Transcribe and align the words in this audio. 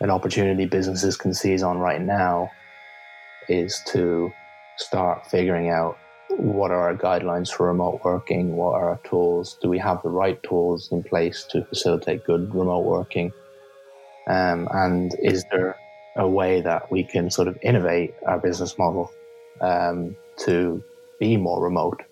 an 0.00 0.10
opportunity 0.10 0.64
businesses 0.64 1.16
can 1.16 1.34
seize 1.34 1.62
on 1.62 1.78
right 1.78 2.00
now 2.00 2.50
is 3.48 3.82
to 3.88 4.32
start 4.76 5.26
figuring 5.30 5.70
out 5.70 5.98
what 6.30 6.70
are 6.70 6.80
our 6.80 6.96
guidelines 6.96 7.50
for 7.50 7.66
remote 7.66 8.00
working? 8.04 8.54
What 8.54 8.74
are 8.74 8.90
our 8.90 9.00
tools? 9.04 9.58
Do 9.60 9.68
we 9.68 9.78
have 9.78 10.02
the 10.02 10.10
right 10.10 10.40
tools 10.42 10.90
in 10.92 11.02
place 11.02 11.44
to 11.50 11.64
facilitate 11.64 12.24
good 12.24 12.54
remote 12.54 12.84
working? 12.84 13.32
Um, 14.28 14.68
and 14.72 15.12
is 15.20 15.44
there 15.50 15.76
a 16.16 16.28
way 16.28 16.60
that 16.60 16.92
we 16.92 17.02
can 17.02 17.30
sort 17.30 17.48
of 17.48 17.58
innovate 17.62 18.14
our 18.26 18.38
business 18.38 18.78
model 18.78 19.10
um, 19.60 20.16
to 20.44 20.82
be 21.18 21.36
more 21.36 21.62
remote 21.62 22.02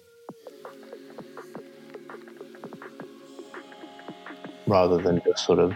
rather 4.67 4.99
than 4.99 5.21
just 5.25 5.45
sort 5.45 5.59
of 5.59 5.75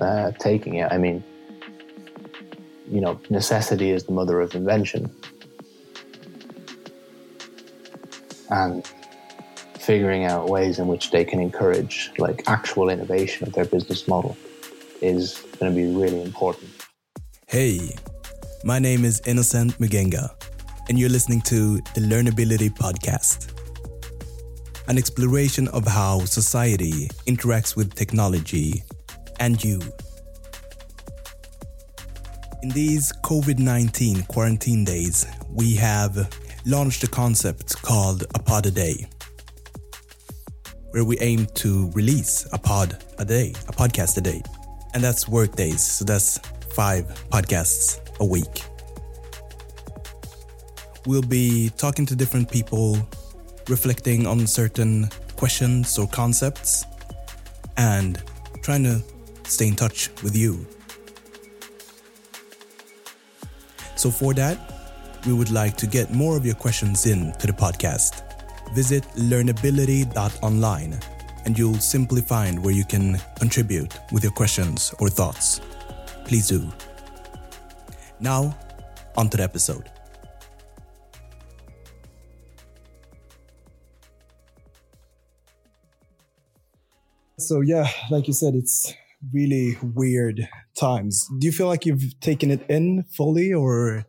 uh, 0.00 0.30
taking 0.38 0.76
it? 0.76 0.90
I 0.92 0.96
mean, 0.96 1.24
you 2.90 3.00
know, 3.00 3.20
necessity 3.30 3.90
is 3.90 4.04
the 4.04 4.12
mother 4.12 4.40
of 4.40 4.54
invention. 4.54 5.10
and 8.50 8.86
figuring 9.78 10.24
out 10.24 10.48
ways 10.48 10.78
in 10.78 10.86
which 10.86 11.10
they 11.10 11.24
can 11.24 11.40
encourage 11.40 12.10
like 12.18 12.42
actual 12.46 12.90
innovation 12.90 13.46
of 13.46 13.54
their 13.54 13.64
business 13.64 14.06
model 14.06 14.36
is 15.00 15.40
going 15.58 15.72
to 15.72 15.76
be 15.76 15.94
really 15.94 16.20
important. 16.22 16.70
Hey, 17.46 17.96
my 18.62 18.78
name 18.78 19.04
is 19.04 19.22
Innocent 19.26 19.78
Mugenga, 19.78 20.28
and 20.88 20.98
you're 20.98 21.08
listening 21.08 21.40
to 21.42 21.76
the 21.94 22.02
Learnability 22.02 22.68
Podcast, 22.70 23.52
an 24.88 24.98
exploration 24.98 25.68
of 25.68 25.86
how 25.86 26.20
society 26.20 27.08
interacts 27.26 27.74
with 27.74 27.94
technology 27.94 28.82
and 29.38 29.62
you. 29.64 29.80
In 32.62 32.68
these 32.68 33.10
COVID 33.22 33.58
19 33.58 34.24
quarantine 34.24 34.84
days, 34.84 35.26
we 35.48 35.74
have 35.76 36.28
launched 36.66 37.02
a 37.02 37.06
concept 37.06 37.80
called 37.80 38.24
a 38.34 38.38
pod 38.38 38.66
a 38.66 38.70
day, 38.70 39.08
where 40.90 41.02
we 41.02 41.18
aim 41.20 41.46
to 41.54 41.90
release 41.92 42.46
a 42.52 42.58
pod 42.58 43.02
a 43.18 43.24
day, 43.24 43.52
a 43.66 43.72
podcast 43.72 44.18
a 44.18 44.20
day. 44.20 44.42
And 44.92 45.02
that's 45.02 45.26
work 45.26 45.56
days, 45.56 45.82
so 45.82 46.04
that's 46.04 46.36
five 46.68 47.06
podcasts 47.30 47.98
a 48.20 48.26
week. 48.26 48.62
We'll 51.06 51.22
be 51.22 51.70
talking 51.78 52.04
to 52.04 52.14
different 52.14 52.50
people, 52.50 52.98
reflecting 53.70 54.26
on 54.26 54.46
certain 54.46 55.08
questions 55.36 55.98
or 55.98 56.06
concepts, 56.08 56.84
and 57.78 58.22
trying 58.60 58.82
to 58.82 59.02
stay 59.44 59.68
in 59.68 59.76
touch 59.76 60.10
with 60.22 60.36
you. 60.36 60.66
So, 64.00 64.10
for 64.10 64.32
that, 64.32 64.56
we 65.26 65.34
would 65.34 65.50
like 65.50 65.76
to 65.76 65.86
get 65.86 66.10
more 66.10 66.34
of 66.34 66.46
your 66.46 66.54
questions 66.54 67.04
in 67.04 67.32
to 67.32 67.46
the 67.46 67.52
podcast. 67.52 68.22
Visit 68.72 69.04
learnability.online 69.14 70.98
and 71.44 71.58
you'll 71.58 71.74
simply 71.74 72.22
find 72.22 72.64
where 72.64 72.72
you 72.72 72.86
can 72.86 73.20
contribute 73.38 73.98
with 74.10 74.22
your 74.22 74.32
questions 74.32 74.94
or 75.00 75.10
thoughts. 75.10 75.60
Please 76.24 76.48
do. 76.48 76.66
Now, 78.20 78.56
on 79.18 79.28
to 79.28 79.36
the 79.36 79.42
episode. 79.42 79.90
So, 87.36 87.60
yeah, 87.60 87.86
like 88.10 88.28
you 88.28 88.32
said, 88.32 88.54
it's 88.54 88.94
really 89.32 89.76
weird 89.82 90.48
times. 90.78 91.26
Do 91.38 91.46
you 91.46 91.52
feel 91.52 91.66
like 91.66 91.86
you've 91.86 92.18
taken 92.20 92.50
it 92.50 92.64
in 92.68 93.04
fully 93.16 93.52
or 93.52 94.04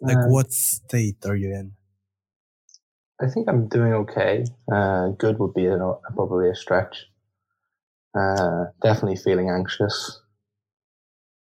like, 0.00 0.16
uh, 0.16 0.28
what 0.28 0.52
state 0.52 1.24
are 1.24 1.36
you 1.36 1.54
in? 1.54 1.72
I 3.20 3.28
think 3.28 3.48
I'm 3.48 3.68
doing 3.68 3.92
okay. 3.94 4.44
Uh, 4.70 5.08
good 5.18 5.38
would 5.38 5.54
be 5.54 5.66
a, 5.66 5.78
probably 6.14 6.50
a 6.50 6.54
stretch. 6.54 7.06
Uh, 8.18 8.66
definitely 8.82 9.16
feeling 9.16 9.50
anxious. 9.50 10.20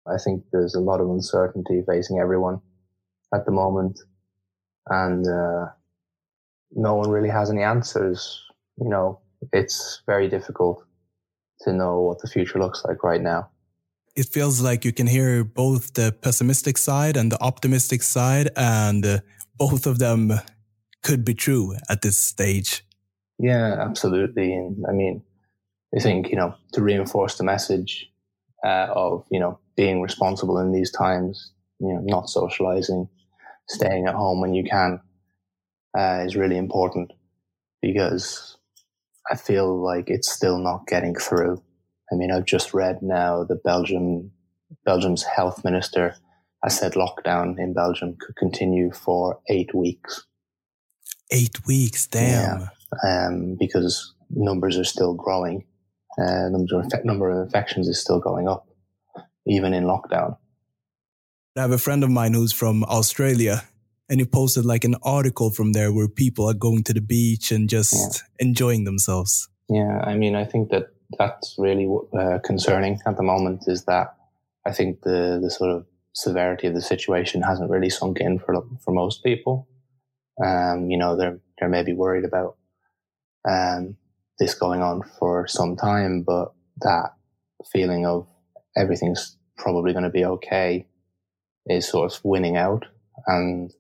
I 0.07 0.17
think 0.23 0.45
there's 0.53 0.75
a 0.75 0.81
lot 0.81 1.01
of 1.01 1.09
uncertainty 1.09 1.83
facing 1.87 2.19
everyone 2.19 2.61
at 3.33 3.47
the 3.47 3.53
moment, 3.53 4.01
and 4.89 5.27
uh, 5.27 5.67
no 6.73 6.95
one 6.95 7.11
really 7.11 7.29
has 7.29 7.51
any 7.51 7.63
answers. 7.63 8.43
You 8.79 8.89
know, 8.89 9.21
it's 9.53 10.03
very 10.07 10.29
difficult 10.29 10.85
to 11.63 11.73
know 11.73 12.01
what 12.01 12.21
the 12.21 12.29
future 12.29 12.59
looks 12.59 12.85
like 12.85 13.03
right 13.03 13.23
now 13.23 13.49
it 14.15 14.27
feels 14.27 14.61
like 14.61 14.85
you 14.85 14.93
can 14.93 15.07
hear 15.07 15.45
both 15.45 15.95
the 15.95 16.13
pessimistic 16.13 16.77
side 16.77 17.17
and 17.17 17.33
the 17.33 17.43
optimistic 17.43 18.03
side, 18.03 18.51
and 18.57 19.05
uh, 19.07 19.19
both 19.57 19.87
of 19.87 19.99
them 19.99 20.33
could 21.03 21.25
be 21.25 21.35
true 21.35 21.75
at 21.89 22.03
this 22.03 22.19
stage. 22.19 22.85
Yeah, 23.39 23.77
absolutely. 23.81 24.53
And 24.53 24.85
I 24.89 24.93
mean, 24.93 25.23
I 25.97 26.01
think, 26.01 26.31
you 26.31 26.37
know, 26.37 26.55
to 26.75 26.83
reinforce 26.83 27.39
the 27.39 27.45
message 27.45 28.11
uh, 28.65 28.89
of, 28.91 29.25
you 29.31 29.41
know, 29.41 29.59
being 29.77 30.01
responsible 30.01 30.59
in 30.59 30.73
these 30.73 30.91
times, 30.91 31.51
you 31.81 31.89
know, 31.89 32.01
not 32.05 32.29
socializing, 32.29 33.09
staying 33.69 34.07
at 34.07 34.15
home 34.15 34.41
when 34.41 34.55
you 34.55 34.65
can, 34.65 35.01
uh, 35.99 36.23
is 36.25 36.37
really 36.37 36.57
important 36.57 37.13
because 37.81 38.57
I 39.31 39.37
feel 39.37 39.81
like 39.83 40.09
it's 40.09 40.31
still 40.31 40.59
not 40.59 40.87
getting 40.87 41.15
through. 41.15 41.63
I 42.13 42.17
mean, 42.17 42.31
I've 42.31 42.45
just 42.45 42.75
read 42.75 43.03
now 43.03 43.45
that 43.45 43.63
Belgium, 43.63 44.33
Belgium's 44.85 45.23
health 45.23 45.65
minister 45.65 46.17
has 46.63 46.79
said 46.79 46.93
lockdown 46.93 47.59
in 47.59 47.73
Belgium 47.73 48.17
could 48.21 48.37
continue 48.37 48.93
for 48.93 49.41
eight 49.49 49.75
weeks. 49.75 50.27
Eight 51.31 51.67
weeks, 51.67 52.07
damn. 52.07 52.69
Yeah, 53.05 53.27
um, 53.27 53.57
because 53.59 54.15
numbers 54.31 54.79
are 54.79 54.85
still 54.85 55.15
growing. 55.15 55.65
Uh, 56.19 56.49
number, 56.51 56.79
of, 56.79 57.05
number 57.05 57.31
of 57.31 57.47
infections 57.47 57.89
is 57.89 57.99
still 57.99 58.21
going 58.21 58.47
up, 58.49 58.69
even 59.47 59.73
in 59.73 59.85
lockdown. 59.85 60.37
I 61.57 61.63
have 61.63 61.71
a 61.71 61.79
friend 61.79 62.05
of 62.05 62.11
mine 62.11 62.35
who's 62.35 62.53
from 62.53 62.85
Australia, 62.85 63.65
and 64.13 64.21
he 64.21 64.27
posted 64.27 64.67
like 64.67 64.85
an 64.85 64.95
article 65.03 65.51
from 65.51 65.73
there 65.73 65.91
where 65.91 66.07
people 66.07 66.47
are 66.47 66.53
going 66.53 66.85
to 66.85 66.93
the 66.93 67.01
beach 67.01 67.51
and 67.51 67.67
just 67.67 67.95
yeah. 67.95 68.47
enjoying 68.47 68.85
themselves. 68.85 69.49
Yeah, 69.71 70.03
I 70.05 70.17
mean, 70.17 70.37
I 70.37 70.45
think 70.45 70.69
that 70.69 70.89
that's 71.19 71.55
really 71.57 71.89
uh, 72.13 72.39
concerning 72.45 73.01
at 73.07 73.17
the 73.17 73.23
moment 73.23 73.65
is 73.67 73.87
that 73.87 74.15
I 74.67 74.73
think 74.73 75.01
the, 75.01 75.41
the 75.43 75.49
sort 75.49 75.71
of 75.71 75.87
severity 76.13 76.67
of 76.67 76.75
the 76.75 76.83
situation 76.83 77.41
hasn't 77.41 77.71
really 77.71 77.89
sunk 77.89 78.21
in 78.21 78.39
for, 78.39 78.63
for 78.85 78.93
most 78.93 79.25
people. 79.25 79.67
Um, 80.45 80.91
you 80.91 80.99
know, 80.99 81.17
they're, 81.17 81.41
they're 81.59 81.71
maybe 81.71 81.95
worried 81.95 82.27
about, 82.27 82.57
um, 83.49 83.97
this 84.39 84.53
going 84.55 84.83
on 84.83 85.05
for 85.19 85.47
some 85.49 85.75
time, 85.75 86.23
but 86.23 86.53
that 86.83 87.15
feeling 87.73 88.05
of 88.05 88.27
everything's 88.77 89.39
probably 89.57 89.93
going 89.93 90.05
to 90.05 90.11
be 90.11 90.27
okay 90.27 90.87
is 91.65 91.89
sort 91.89 92.13
of 92.13 92.21
winning 92.23 92.59
out. 92.59 92.85
And 93.27 93.73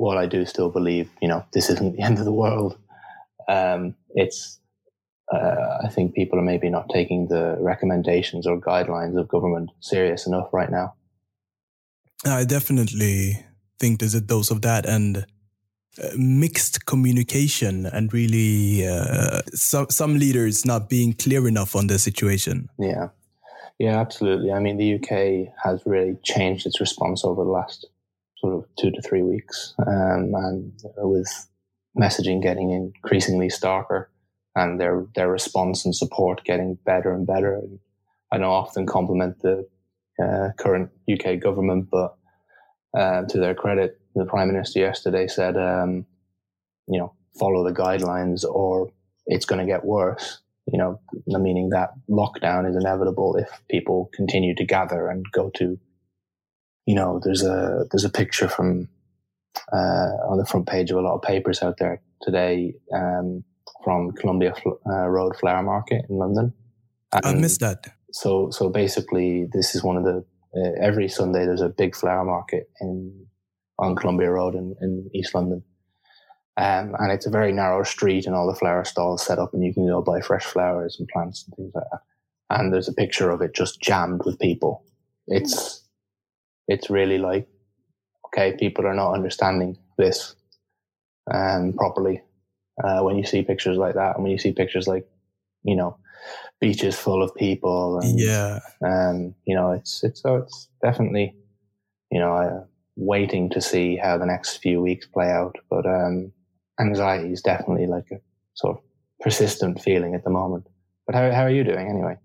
while 0.00 0.16
I 0.16 0.26
do 0.26 0.46
still 0.46 0.70
believe, 0.70 1.10
you 1.20 1.28
know, 1.28 1.44
this 1.52 1.68
isn't 1.68 1.92
the 1.96 2.02
end 2.02 2.18
of 2.18 2.24
the 2.24 2.32
world, 2.32 2.78
um, 3.48 3.94
it's, 4.14 4.58
uh, 5.32 5.78
I 5.84 5.88
think 5.88 6.14
people 6.14 6.38
are 6.38 6.42
maybe 6.42 6.70
not 6.70 6.88
taking 6.88 7.28
the 7.28 7.56
recommendations 7.60 8.46
or 8.46 8.60
guidelines 8.60 9.18
of 9.18 9.28
government 9.28 9.70
serious 9.80 10.26
enough 10.26 10.48
right 10.52 10.70
now. 10.70 10.94
I 12.24 12.44
definitely 12.44 13.44
think 13.78 14.00
there's 14.00 14.14
a 14.14 14.20
dose 14.20 14.50
of 14.50 14.62
that 14.62 14.86
and 14.86 15.24
uh, 16.02 16.08
mixed 16.16 16.86
communication 16.86 17.86
and 17.86 18.12
really 18.12 18.86
uh, 18.86 19.40
some 19.54 19.86
some 19.88 20.18
leaders 20.18 20.64
not 20.66 20.88
being 20.88 21.14
clear 21.14 21.48
enough 21.48 21.74
on 21.74 21.86
the 21.86 21.98
situation. 21.98 22.68
Yeah, 22.78 23.08
yeah, 23.78 23.98
absolutely. 23.98 24.52
I 24.52 24.60
mean, 24.60 24.76
the 24.76 24.94
UK 24.96 25.54
has 25.64 25.82
really 25.86 26.18
changed 26.22 26.66
its 26.66 26.80
response 26.80 27.24
over 27.24 27.42
the 27.42 27.50
last 27.50 27.86
sort 28.40 28.54
of 28.54 28.64
two 28.78 28.90
to 28.90 29.02
three 29.02 29.22
weeks, 29.22 29.74
um, 29.86 30.32
and 30.34 30.72
with 30.96 31.48
messaging 31.98 32.42
getting 32.42 32.70
increasingly 32.70 33.48
starker 33.48 34.06
and 34.54 34.80
their 34.80 35.06
their 35.14 35.30
response 35.30 35.84
and 35.84 35.94
support 35.94 36.44
getting 36.44 36.78
better 36.84 37.12
and 37.12 37.26
better. 37.26 37.54
And 37.54 37.78
I 38.32 38.38
know 38.38 38.50
often 38.50 38.86
compliment 38.86 39.40
the 39.40 39.68
uh, 40.22 40.50
current 40.58 40.90
UK 41.10 41.40
government, 41.40 41.88
but 41.90 42.16
uh, 42.96 43.22
to 43.28 43.38
their 43.38 43.54
credit, 43.54 44.00
the 44.14 44.24
Prime 44.24 44.48
Minister 44.48 44.80
yesterday 44.80 45.26
said, 45.26 45.56
um, 45.56 46.06
you 46.88 46.98
know, 46.98 47.14
follow 47.38 47.64
the 47.64 47.74
guidelines 47.74 48.44
or 48.44 48.90
it's 49.26 49.46
going 49.46 49.60
to 49.60 49.70
get 49.70 49.84
worse. 49.84 50.40
You 50.70 50.78
know, 50.78 51.00
meaning 51.26 51.70
that 51.70 51.90
lockdown 52.08 52.68
is 52.68 52.76
inevitable 52.76 53.36
if 53.36 53.48
people 53.68 54.10
continue 54.14 54.54
to 54.54 54.64
gather 54.64 55.08
and 55.08 55.24
go 55.32 55.50
to. 55.56 55.78
You 56.86 56.94
know, 56.94 57.20
there's 57.22 57.42
a 57.42 57.84
there's 57.90 58.04
a 58.04 58.10
picture 58.10 58.48
from 58.48 58.88
uh, 59.72 60.10
on 60.28 60.38
the 60.38 60.46
front 60.46 60.66
page 60.66 60.90
of 60.90 60.98
a 60.98 61.00
lot 61.00 61.14
of 61.14 61.22
papers 61.22 61.62
out 61.62 61.76
there 61.78 62.00
today 62.22 62.74
um, 62.94 63.44
from 63.84 64.12
Columbia 64.12 64.54
uh, 64.86 65.08
Road 65.08 65.36
Flower 65.36 65.62
Market 65.62 66.04
in 66.08 66.16
London. 66.16 66.52
And 67.12 67.26
I 67.26 67.34
missed 67.34 67.60
that. 67.60 67.92
So, 68.12 68.50
so 68.50 68.68
basically, 68.68 69.46
this 69.52 69.74
is 69.74 69.82
one 69.82 69.96
of 69.96 70.04
the 70.04 70.24
uh, 70.56 70.72
every 70.80 71.08
Sunday 71.08 71.46
there's 71.46 71.60
a 71.60 71.68
big 71.68 71.94
flower 71.94 72.24
market 72.24 72.70
in 72.80 73.26
on 73.78 73.96
Columbia 73.96 74.30
Road 74.30 74.54
in, 74.54 74.74
in 74.80 75.10
East 75.14 75.34
London. 75.34 75.62
Um, 76.56 76.94
and 76.98 77.10
it's 77.10 77.26
a 77.26 77.30
very 77.30 77.52
narrow 77.52 77.82
street 77.84 78.26
and 78.26 78.34
all 78.34 78.46
the 78.46 78.58
flower 78.58 78.84
stalls 78.84 79.24
set 79.24 79.38
up 79.38 79.54
and 79.54 79.64
you 79.64 79.72
can 79.72 79.86
go 79.86 80.02
buy 80.02 80.20
fresh 80.20 80.44
flowers 80.44 80.96
and 80.98 81.08
plants 81.08 81.44
and 81.46 81.56
things 81.56 81.72
like 81.74 81.84
that. 81.90 82.00
And 82.50 82.72
there's 82.72 82.88
a 82.88 82.92
picture 82.92 83.30
of 83.30 83.40
it 83.40 83.54
just 83.54 83.80
jammed 83.80 84.22
with 84.26 84.38
people. 84.38 84.84
It's, 85.28 85.88
it's 86.70 86.88
really 86.88 87.18
like, 87.18 87.48
okay, 88.26 88.56
people 88.56 88.86
are 88.86 88.94
not 88.94 89.14
understanding 89.14 89.76
this, 89.98 90.36
um, 91.32 91.74
properly. 91.74 92.22
Uh, 92.82 93.02
when 93.02 93.16
you 93.16 93.24
see 93.24 93.42
pictures 93.42 93.76
like 93.76 93.94
that 93.94 94.14
and 94.14 94.22
when 94.22 94.32
you 94.32 94.38
see 94.38 94.52
pictures 94.52 94.86
like, 94.86 95.06
you 95.64 95.76
know, 95.76 95.98
beaches 96.60 96.96
full 96.96 97.22
of 97.22 97.34
people 97.34 97.98
and, 97.98 98.18
yeah, 98.18 98.60
um, 98.84 99.34
you 99.46 99.54
know, 99.54 99.72
it's, 99.72 100.04
it's, 100.04 100.22
so 100.22 100.36
it's 100.36 100.68
definitely, 100.82 101.34
you 102.10 102.20
know, 102.20 102.34
uh, 102.34 102.64
waiting 102.96 103.50
to 103.50 103.60
see 103.60 103.96
how 103.96 104.16
the 104.16 104.26
next 104.26 104.58
few 104.58 104.80
weeks 104.80 105.06
play 105.06 105.30
out. 105.30 105.56
But, 105.68 105.86
um, 105.86 106.32
anxiety 106.78 107.32
is 107.32 107.42
definitely 107.42 107.86
like 107.86 108.10
a 108.12 108.20
sort 108.54 108.76
of 108.76 108.82
persistent 109.20 109.82
feeling 109.82 110.14
at 110.14 110.24
the 110.24 110.30
moment. 110.30 110.66
But 111.06 111.14
how, 111.16 111.30
how 111.32 111.42
are 111.42 111.50
you 111.50 111.64
doing 111.64 111.88
anyway? 111.88 112.16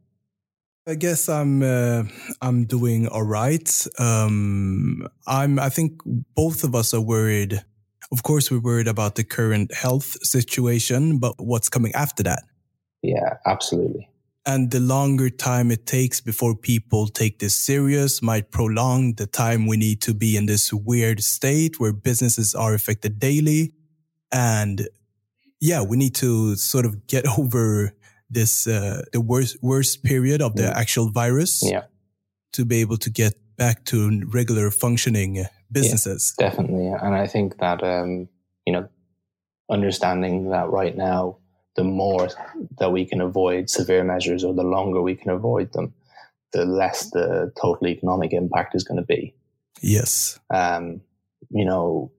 I 0.87 0.93
guess 0.93 1.27
I'm 1.27 1.63
uh, 1.63 2.03
I'm 2.41 2.65
doing 2.65 3.07
all 3.07 3.23
right. 3.23 3.87
Um, 3.97 5.07
I'm 5.25 5.57
I 5.57 5.69
think 5.69 5.99
both 6.35 6.63
of 6.63 6.75
us 6.75 6.93
are 6.93 7.01
worried. 7.01 7.63
Of 8.11 8.21
course, 8.21 8.51
we're 8.51 8.59
worried 8.59 8.87
about 8.87 9.15
the 9.15 9.23
current 9.23 9.73
health 9.73 10.17
situation, 10.23 11.17
but 11.17 11.33
what's 11.39 11.69
coming 11.69 11.91
after 11.95 12.21
that? 12.23 12.43
Yeah, 13.01 13.37
absolutely. 13.47 14.07
And 14.45 14.69
the 14.69 14.79
longer 14.79 15.31
time 15.31 15.71
it 15.71 15.87
takes 15.87 16.21
before 16.21 16.55
people 16.55 17.07
take 17.07 17.39
this 17.39 17.55
serious 17.55 18.21
might 18.21 18.51
prolong 18.51 19.15
the 19.15 19.25
time 19.25 19.65
we 19.65 19.77
need 19.77 20.03
to 20.03 20.13
be 20.13 20.38
in 20.38 20.45
this 20.45 20.71
weird 20.71 21.23
state 21.23 21.79
where 21.79 21.93
businesses 21.93 22.53
are 22.53 22.75
affected 22.75 23.17
daily 23.17 23.73
and 24.31 24.88
yeah, 25.59 25.81
we 25.81 25.97
need 25.97 26.13
to 26.15 26.55
sort 26.55 26.85
of 26.85 27.07
get 27.07 27.25
over 27.39 27.91
this 28.35 28.67
uh, 28.67 29.01
the 29.11 29.21
worst 29.21 29.57
worst 29.61 30.03
period 30.03 30.41
of 30.41 30.55
the 30.55 30.63
mm. 30.69 30.75
actual 30.75 31.09
virus. 31.09 31.63
Yeah. 31.63 31.85
To 32.53 32.65
be 32.65 32.79
able 32.81 32.97
to 32.97 33.09
get 33.09 33.33
back 33.57 33.83
to 33.85 34.21
regular 34.31 34.71
functioning 34.71 35.45
businesses. 35.71 36.33
Yeah, 36.39 36.49
definitely, 36.49 36.87
and 36.87 37.15
I 37.15 37.27
think 37.27 37.57
that 37.57 37.83
um, 37.83 38.29
you 38.65 38.73
know, 38.73 38.87
understanding 39.69 40.49
that 40.49 40.69
right 40.69 40.95
now, 40.95 41.37
the 41.75 41.83
more 41.83 42.29
that 42.79 42.91
we 42.91 43.05
can 43.05 43.21
avoid 43.21 43.69
severe 43.69 44.03
measures, 44.03 44.43
or 44.43 44.53
the 44.53 44.63
longer 44.63 45.01
we 45.01 45.15
can 45.15 45.31
avoid 45.31 45.73
them, 45.73 45.93
the 46.53 46.65
less 46.65 47.09
the 47.11 47.51
total 47.61 47.88
economic 47.88 48.31
impact 48.31 48.75
is 48.75 48.83
going 48.83 48.99
to 48.99 49.05
be. 49.05 49.33
Yes. 49.81 50.39
Um, 50.49 51.01
you 51.49 51.65
know, 51.65 52.11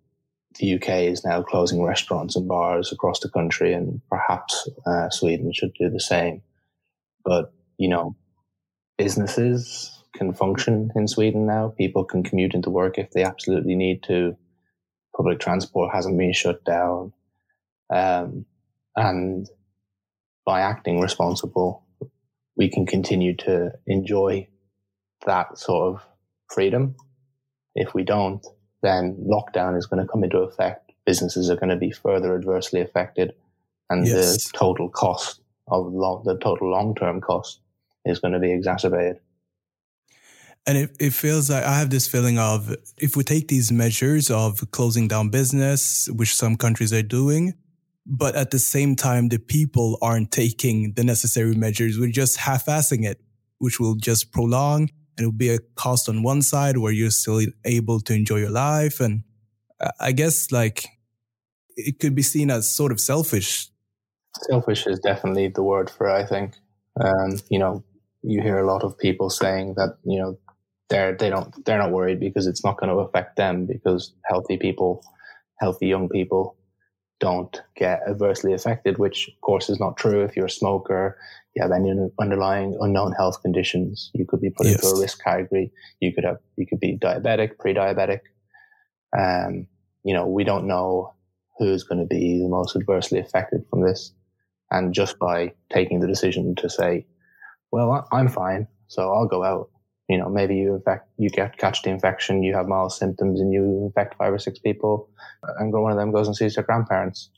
the 0.58 0.74
UK 0.74 0.88
is 0.88 1.24
now 1.24 1.42
closing 1.42 1.82
restaurants 1.82 2.36
and 2.36 2.48
bars 2.48 2.92
across 2.92 3.20
the 3.20 3.28
country, 3.28 3.72
and 3.72 4.00
perhaps 4.10 4.68
uh, 4.86 5.10
Sweden 5.10 5.52
should 5.52 5.74
do 5.74 5.90
the 5.90 6.00
same. 6.00 6.42
But 7.24 7.52
you 7.78 7.88
know, 7.88 8.16
businesses 8.98 10.02
can 10.14 10.32
function 10.32 10.90
in 10.96 11.08
Sweden 11.08 11.46
now. 11.46 11.74
People 11.76 12.04
can 12.04 12.22
commute 12.22 12.54
into 12.54 12.70
work 12.70 12.98
if 12.98 13.10
they 13.10 13.22
absolutely 13.22 13.74
need 13.74 14.02
to. 14.04 14.36
Public 15.16 15.40
transport 15.40 15.94
hasn't 15.94 16.18
been 16.18 16.32
shut 16.32 16.64
down, 16.64 17.12
um, 17.90 18.44
and 18.94 19.48
by 20.44 20.60
acting 20.60 21.00
responsible, 21.00 21.84
we 22.56 22.70
can 22.70 22.86
continue 22.86 23.34
to 23.36 23.72
enjoy 23.86 24.48
that 25.26 25.58
sort 25.58 25.94
of 25.94 26.06
freedom. 26.50 26.94
If 27.74 27.94
we 27.94 28.04
don't, 28.04 28.46
then 28.86 29.16
lockdown 29.26 29.76
is 29.76 29.86
going 29.86 30.04
to 30.04 30.10
come 30.10 30.24
into 30.24 30.38
effect. 30.38 30.92
Businesses 31.04 31.50
are 31.50 31.56
going 31.56 31.70
to 31.70 31.76
be 31.76 31.90
further 31.90 32.34
adversely 32.34 32.80
affected, 32.80 33.34
and 33.90 34.06
yes. 34.06 34.44
the 34.50 34.58
total 34.58 34.88
cost 34.88 35.40
of 35.68 35.92
long, 35.92 36.22
the 36.24 36.38
total 36.38 36.70
long 36.70 36.94
term 36.94 37.20
cost 37.20 37.60
is 38.04 38.18
going 38.18 38.32
to 38.32 38.40
be 38.40 38.52
exacerbated. 38.52 39.18
And 40.68 40.78
it, 40.78 40.96
it 40.98 41.12
feels 41.12 41.48
like 41.48 41.62
I 41.62 41.78
have 41.78 41.90
this 41.90 42.08
feeling 42.08 42.38
of 42.38 42.74
if 42.98 43.16
we 43.16 43.22
take 43.22 43.46
these 43.46 43.70
measures 43.70 44.30
of 44.30 44.68
closing 44.72 45.06
down 45.06 45.28
business, 45.28 46.08
which 46.12 46.34
some 46.34 46.56
countries 46.56 46.92
are 46.92 47.02
doing, 47.02 47.54
but 48.04 48.34
at 48.34 48.50
the 48.50 48.58
same 48.58 48.96
time, 48.96 49.28
the 49.28 49.38
people 49.38 49.98
aren't 50.02 50.32
taking 50.32 50.92
the 50.94 51.04
necessary 51.04 51.54
measures. 51.54 51.98
We're 51.98 52.10
just 52.10 52.38
half 52.38 52.66
assing 52.66 53.04
it, 53.04 53.20
which 53.58 53.78
will 53.78 53.94
just 53.94 54.32
prolong 54.32 54.90
and 55.16 55.24
it 55.24 55.26
would 55.26 55.38
be 55.38 55.48
a 55.48 55.58
cost 55.74 56.08
on 56.08 56.22
one 56.22 56.42
side 56.42 56.78
where 56.78 56.92
you're 56.92 57.10
still 57.10 57.40
able 57.64 58.00
to 58.00 58.14
enjoy 58.14 58.36
your 58.36 58.50
life. 58.50 59.00
And 59.00 59.22
I 60.00 60.12
guess 60.12 60.52
like 60.52 60.86
it 61.76 61.98
could 61.98 62.14
be 62.14 62.22
seen 62.22 62.50
as 62.50 62.74
sort 62.74 62.92
of 62.92 63.00
selfish. 63.00 63.68
Selfish 64.42 64.86
is 64.86 64.98
definitely 64.98 65.48
the 65.48 65.62
word 65.62 65.88
for 65.88 66.08
it, 66.08 66.12
I 66.12 66.26
think. 66.26 66.54
Um, 67.00 67.38
you 67.48 67.58
know, 67.58 67.84
you 68.22 68.42
hear 68.42 68.58
a 68.58 68.66
lot 68.66 68.82
of 68.82 68.98
people 68.98 69.30
saying 69.30 69.74
that, 69.76 69.96
you 70.04 70.18
know, 70.18 70.38
they're, 70.88 71.16
they 71.16 71.30
don't, 71.30 71.64
they're 71.64 71.78
not 71.78 71.92
worried 71.92 72.20
because 72.20 72.46
it's 72.46 72.64
not 72.64 72.78
going 72.78 72.90
to 72.90 73.00
affect 73.00 73.36
them 73.36 73.66
because 73.66 74.12
healthy 74.24 74.56
people, 74.56 75.02
healthy 75.58 75.86
young 75.86 76.08
people 76.08 76.56
don't 77.18 77.62
get 77.76 78.02
adversely 78.08 78.52
affected, 78.52 78.98
which 78.98 79.28
of 79.28 79.40
course 79.40 79.68
is 79.70 79.80
not 79.80 79.96
true. 79.96 80.22
If 80.22 80.36
you're 80.36 80.46
a 80.46 80.50
smoker, 80.50 81.18
you 81.56 81.62
have 81.62 81.72
any 81.72 81.90
underlying 82.20 82.76
unknown 82.80 83.12
health 83.12 83.40
conditions, 83.40 84.10
you 84.12 84.26
could 84.26 84.42
be 84.42 84.50
put 84.50 84.66
yes. 84.66 84.74
into 84.74 84.88
a 84.94 85.00
risk 85.00 85.24
category. 85.24 85.72
You 86.00 86.12
could 86.12 86.24
have, 86.24 86.36
you 86.56 86.66
could 86.66 86.80
be 86.80 86.98
diabetic, 86.98 87.58
pre-diabetic. 87.58 88.20
Um, 89.18 89.66
you 90.04 90.12
know, 90.12 90.26
we 90.26 90.44
don't 90.44 90.66
know 90.66 91.14
who's 91.58 91.82
going 91.82 92.00
to 92.00 92.06
be 92.06 92.38
the 92.38 92.48
most 92.48 92.76
adversely 92.76 93.18
affected 93.18 93.64
from 93.70 93.80
this. 93.80 94.12
And 94.70 94.92
just 94.92 95.18
by 95.18 95.54
taking 95.72 96.00
the 96.00 96.06
decision 96.06 96.54
to 96.56 96.68
say, 96.68 97.06
well, 97.72 98.06
I'm 98.12 98.28
fine, 98.28 98.68
so 98.88 99.12
I'll 99.14 99.26
go 99.26 99.42
out. 99.42 99.70
You 100.08 100.18
know, 100.18 100.28
maybe 100.28 100.56
you 100.56 100.74
infect, 100.74 101.08
you 101.16 101.30
get 101.30 101.56
catch 101.56 101.82
the 101.82 101.90
infection, 101.90 102.42
you 102.42 102.54
have 102.54 102.68
mild 102.68 102.92
symptoms, 102.92 103.40
and 103.40 103.52
you 103.52 103.86
infect 103.86 104.16
five 104.16 104.32
or 104.32 104.38
six 104.38 104.58
people, 104.58 105.08
and 105.58 105.72
one 105.72 105.90
of 105.90 105.98
them 105.98 106.12
goes 106.12 106.26
and 106.26 106.36
sees 106.36 106.54
their 106.54 106.64
grandparents. 106.64 107.30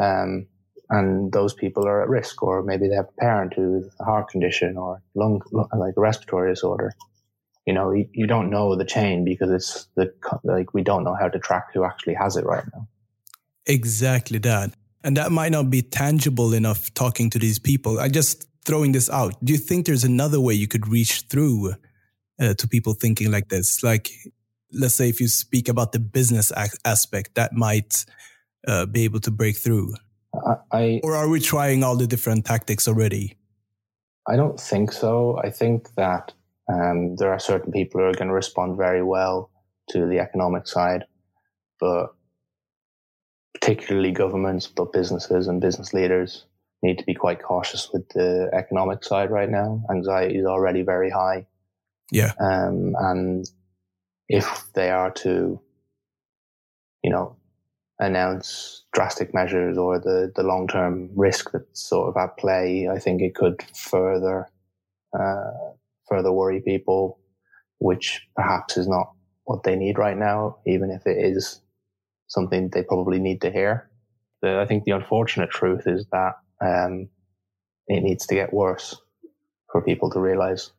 Um, 0.00 0.46
and 0.90 1.32
those 1.32 1.54
people 1.54 1.86
are 1.86 2.02
at 2.02 2.08
risk, 2.08 2.42
or 2.42 2.62
maybe 2.62 2.88
they 2.88 2.96
have 2.96 3.08
a 3.08 3.20
parent 3.20 3.54
who 3.54 3.74
has 3.74 3.88
a 4.00 4.04
heart 4.04 4.28
condition 4.28 4.76
or 4.76 5.00
lung, 5.14 5.40
like 5.52 5.94
a 5.96 6.00
respiratory 6.00 6.50
disorder. 6.50 6.92
You 7.66 7.74
know, 7.74 7.92
you, 7.92 8.08
you 8.12 8.26
don't 8.26 8.50
know 8.50 8.74
the 8.74 8.84
chain 8.84 9.24
because 9.24 9.50
it's 9.50 9.86
the 9.94 10.12
like 10.42 10.74
we 10.74 10.82
don't 10.82 11.04
know 11.04 11.14
how 11.14 11.28
to 11.28 11.38
track 11.38 11.68
who 11.72 11.84
actually 11.84 12.14
has 12.14 12.36
it 12.36 12.44
right 12.44 12.64
now. 12.74 12.88
Exactly 13.66 14.38
that, 14.40 14.72
and 15.04 15.16
that 15.16 15.30
might 15.30 15.52
not 15.52 15.70
be 15.70 15.82
tangible 15.82 16.52
enough 16.52 16.92
talking 16.94 17.30
to 17.30 17.38
these 17.38 17.58
people. 17.60 18.00
I 18.00 18.08
just 18.08 18.48
throwing 18.64 18.92
this 18.92 19.08
out. 19.08 19.34
Do 19.44 19.52
you 19.52 19.58
think 19.58 19.86
there's 19.86 20.04
another 20.04 20.40
way 20.40 20.54
you 20.54 20.68
could 20.68 20.88
reach 20.88 21.22
through 21.28 21.74
uh, 22.40 22.54
to 22.54 22.68
people 22.68 22.94
thinking 22.94 23.30
like 23.30 23.48
this? 23.48 23.82
Like, 23.82 24.10
let's 24.72 24.96
say 24.96 25.08
if 25.08 25.20
you 25.20 25.28
speak 25.28 25.68
about 25.68 25.92
the 25.92 26.00
business 26.00 26.52
aspect, 26.84 27.36
that 27.36 27.52
might 27.52 28.04
uh, 28.66 28.86
be 28.86 29.04
able 29.04 29.20
to 29.20 29.30
break 29.30 29.56
through. 29.56 29.94
I, 30.72 31.00
or 31.02 31.14
are 31.14 31.28
we 31.28 31.40
trying 31.40 31.84
all 31.84 31.96
the 31.96 32.06
different 32.06 32.44
tactics 32.44 32.88
already? 32.88 33.36
I 34.28 34.36
don't 34.36 34.60
think 34.60 34.92
so. 34.92 35.38
I 35.42 35.50
think 35.50 35.94
that 35.96 36.32
um, 36.72 37.16
there 37.16 37.32
are 37.32 37.38
certain 37.38 37.72
people 37.72 38.00
who 38.00 38.06
are 38.06 38.14
going 38.14 38.28
to 38.28 38.34
respond 38.34 38.76
very 38.76 39.02
well 39.02 39.50
to 39.90 40.06
the 40.06 40.18
economic 40.18 40.68
side, 40.68 41.04
but 41.80 42.14
particularly 43.54 44.12
governments, 44.12 44.66
but 44.66 44.92
businesses 44.92 45.48
and 45.48 45.60
business 45.60 45.92
leaders 45.92 46.46
need 46.82 46.98
to 46.98 47.04
be 47.04 47.14
quite 47.14 47.42
cautious 47.42 47.90
with 47.92 48.08
the 48.10 48.48
economic 48.52 49.04
side 49.04 49.30
right 49.30 49.50
now. 49.50 49.82
Anxiety 49.90 50.38
is 50.38 50.46
already 50.46 50.82
very 50.82 51.10
high. 51.10 51.46
Yeah. 52.10 52.32
Um, 52.40 52.94
and 52.98 53.50
if 54.28 54.64
they 54.74 54.90
are 54.90 55.10
to, 55.10 55.60
you 57.02 57.10
know, 57.10 57.36
announce 58.00 58.84
drastic 58.92 59.32
measures 59.32 59.78
or 59.78 60.00
the, 60.00 60.32
the 60.34 60.42
long 60.42 60.66
term 60.66 61.10
risk 61.14 61.52
that's 61.52 61.88
sort 61.88 62.08
of 62.08 62.16
at 62.16 62.36
play, 62.36 62.88
I 62.88 62.98
think 62.98 63.22
it 63.22 63.34
could 63.34 63.62
further 63.74 64.48
uh, 65.18 65.50
further 66.08 66.32
worry 66.32 66.60
people, 66.60 67.20
which 67.78 68.26
perhaps 68.34 68.76
is 68.76 68.88
not 68.88 69.12
what 69.44 69.62
they 69.62 69.76
need 69.76 69.98
right 69.98 70.16
now, 70.16 70.58
even 70.66 70.90
if 70.90 71.06
it 71.06 71.18
is 71.18 71.60
something 72.26 72.68
they 72.68 72.82
probably 72.82 73.18
need 73.18 73.40
to 73.42 73.50
hear. 73.50 73.90
The, 74.42 74.58
I 74.58 74.66
think 74.66 74.84
the 74.84 74.92
unfortunate 74.92 75.50
truth 75.50 75.86
is 75.86 76.06
that 76.12 76.34
um, 76.60 77.08
it 77.86 78.02
needs 78.02 78.26
to 78.26 78.34
get 78.34 78.52
worse 78.52 78.96
for 79.70 79.82
people 79.82 80.10
to 80.10 80.20
realize. 80.20 80.72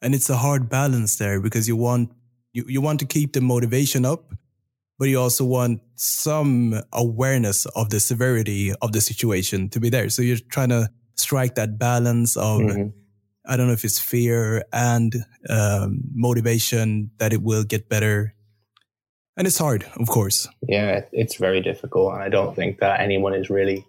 And 0.00 0.14
it's 0.14 0.30
a 0.30 0.36
hard 0.36 0.68
balance 0.68 1.16
there 1.16 1.40
because 1.40 1.68
you 1.68 1.76
want 1.76 2.10
you, 2.52 2.64
you 2.66 2.80
want 2.80 3.00
to 3.00 3.06
keep 3.06 3.32
the 3.32 3.40
motivation 3.40 4.04
up, 4.04 4.34
but 5.02 5.08
you 5.08 5.18
also 5.18 5.44
want 5.44 5.80
some 5.96 6.80
awareness 6.92 7.66
of 7.74 7.90
the 7.90 7.98
severity 7.98 8.72
of 8.80 8.92
the 8.92 9.00
situation 9.00 9.68
to 9.68 9.80
be 9.80 9.90
there. 9.90 10.08
So 10.08 10.22
you're 10.22 10.36
trying 10.48 10.68
to 10.68 10.90
strike 11.16 11.56
that 11.56 11.76
balance 11.76 12.36
of 12.36 12.60
mm-hmm. 12.60 12.90
I 13.44 13.56
don't 13.56 13.66
know 13.66 13.72
if 13.72 13.84
it's 13.84 13.98
fear 13.98 14.62
and 14.72 15.12
um, 15.50 16.02
motivation 16.14 17.10
that 17.18 17.32
it 17.32 17.42
will 17.42 17.64
get 17.64 17.88
better. 17.88 18.36
And 19.36 19.44
it's 19.44 19.58
hard, 19.58 19.84
of 19.96 20.06
course. 20.06 20.46
Yeah, 20.68 21.00
it's 21.10 21.34
very 21.34 21.60
difficult. 21.60 22.14
And 22.14 22.22
I 22.22 22.28
don't 22.28 22.54
think 22.54 22.78
that 22.78 23.00
anyone 23.00 23.34
is 23.34 23.50
really 23.50 23.84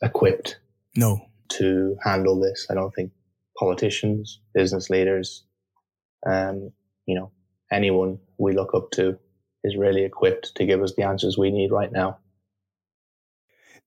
equipped 0.00 0.60
no. 0.94 1.26
to 1.54 1.96
handle 2.04 2.38
this. 2.38 2.68
I 2.70 2.74
don't 2.74 2.94
think 2.94 3.10
politicians, 3.58 4.38
business 4.54 4.90
leaders, 4.90 5.42
um, 6.24 6.70
you 7.06 7.16
know, 7.16 7.32
anyone 7.72 8.20
we 8.38 8.52
look 8.52 8.76
up 8.76 8.92
to 8.92 9.18
is 9.64 9.76
really 9.76 10.04
equipped 10.04 10.54
to 10.56 10.66
give 10.66 10.82
us 10.82 10.94
the 10.94 11.02
answers 11.02 11.38
we 11.38 11.50
need 11.50 11.70
right 11.70 11.92
now. 11.92 12.18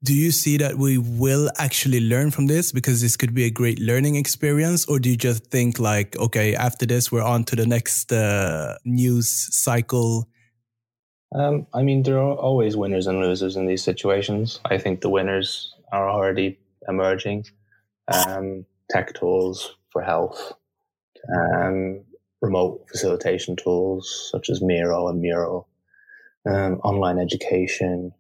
Do 0.03 0.13
you 0.13 0.31
see 0.31 0.57
that 0.57 0.77
we 0.77 0.97
will 0.97 1.49
actually 1.57 1.99
learn 1.99 2.29
from 2.29 2.47
this 2.47 2.71
because 2.71 3.01
this 3.01 3.17
could 3.17 3.33
be 3.33 3.45
a 3.45 3.49
great 3.49 3.79
learning 3.79 4.15
experience? 4.15 4.85
Or 4.85 4.99
do 4.99 5.09
you 5.09 5.17
just 5.17 5.45
think, 5.47 5.79
like, 5.79 6.15
okay, 6.17 6.55
after 6.55 6.85
this, 6.85 7.11
we're 7.11 7.23
on 7.23 7.43
to 7.45 7.55
the 7.55 7.65
next 7.65 8.11
uh, 8.11 8.75
news 8.85 9.29
cycle? 9.55 10.27
Um, 11.33 11.65
I 11.73 11.81
mean, 11.81 12.03
there 12.03 12.19
are 12.19 12.35
always 12.35 12.77
winners 12.77 13.07
and 13.07 13.19
losers 13.19 13.55
in 13.55 13.65
these 13.65 13.83
situations. 13.83 14.59
I 14.65 14.77
think 14.77 15.01
the 15.01 15.09
winners 15.09 15.73
are 15.91 16.07
already 16.07 16.59
emerging. 16.87 17.45
Um, 18.07 18.65
tech 18.91 19.15
tools 19.15 19.75
for 19.89 20.03
health, 20.03 20.53
um, 21.35 22.04
remote 22.41 22.85
facilitation 22.91 23.55
tools 23.55 24.29
such 24.31 24.49
as 24.49 24.61
Miro 24.61 25.07
and 25.07 25.21
Mural, 25.21 25.67
um, 26.47 26.79
online 26.83 27.19
education, 27.19 28.11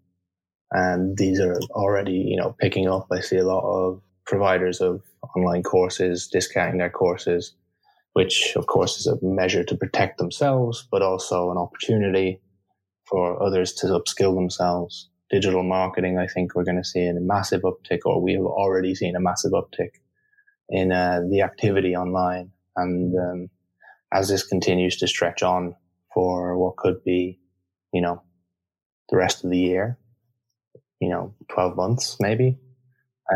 and 0.71 1.17
these 1.17 1.39
are 1.39 1.59
already 1.71 2.13
you 2.13 2.37
know 2.37 2.55
picking 2.59 2.87
up. 2.87 3.07
I 3.11 3.19
see 3.19 3.37
a 3.37 3.45
lot 3.45 3.63
of 3.63 4.01
providers 4.25 4.81
of 4.81 5.01
online 5.35 5.63
courses 5.63 6.27
discounting 6.27 6.79
their 6.79 6.89
courses, 6.89 7.53
which 8.13 8.53
of 8.55 8.67
course 8.67 8.97
is 8.97 9.07
a 9.07 9.17
measure 9.21 9.63
to 9.63 9.77
protect 9.77 10.17
themselves, 10.17 10.87
but 10.91 11.01
also 11.01 11.51
an 11.51 11.57
opportunity 11.57 12.41
for 13.05 13.41
others 13.41 13.73
to 13.73 13.87
upskill 13.87 14.35
themselves. 14.35 15.09
Digital 15.29 15.63
marketing, 15.63 16.17
I 16.17 16.27
think 16.27 16.55
we're 16.55 16.63
going 16.63 16.81
to 16.81 16.83
see 16.83 17.05
a 17.05 17.13
massive 17.13 17.61
uptick, 17.61 17.99
or 18.05 18.21
we 18.21 18.33
have 18.33 18.45
already 18.45 18.93
seen 18.95 19.15
a 19.15 19.19
massive 19.19 19.51
uptick 19.51 19.91
in 20.69 20.91
uh, 20.91 21.21
the 21.29 21.41
activity 21.41 21.95
online. 21.95 22.51
And 22.75 23.15
um, 23.17 23.49
as 24.15 24.29
this 24.29 24.43
continues 24.43 24.97
to 24.97 25.07
stretch 25.07 25.43
on 25.43 25.75
for 26.13 26.57
what 26.57 26.77
could 26.77 27.03
be, 27.03 27.39
you 27.91 28.01
know, 28.01 28.21
the 29.09 29.17
rest 29.17 29.43
of 29.43 29.49
the 29.49 29.57
year, 29.57 29.99
you 31.01 31.09
know, 31.09 31.33
12 31.49 31.75
months 31.75 32.17
maybe, 32.19 32.57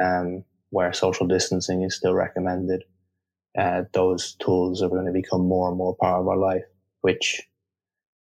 um, 0.01 0.43
where 0.69 0.93
social 0.93 1.27
distancing 1.27 1.83
is 1.83 1.95
still 1.95 2.13
recommended, 2.13 2.83
uh, 3.57 3.83
those 3.93 4.35
tools 4.35 4.81
are 4.81 4.89
going 4.89 5.05
to 5.05 5.11
become 5.11 5.41
more 5.41 5.67
and 5.67 5.77
more 5.77 5.95
part 5.97 6.21
of 6.21 6.27
our 6.27 6.37
life, 6.37 6.63
which 7.01 7.41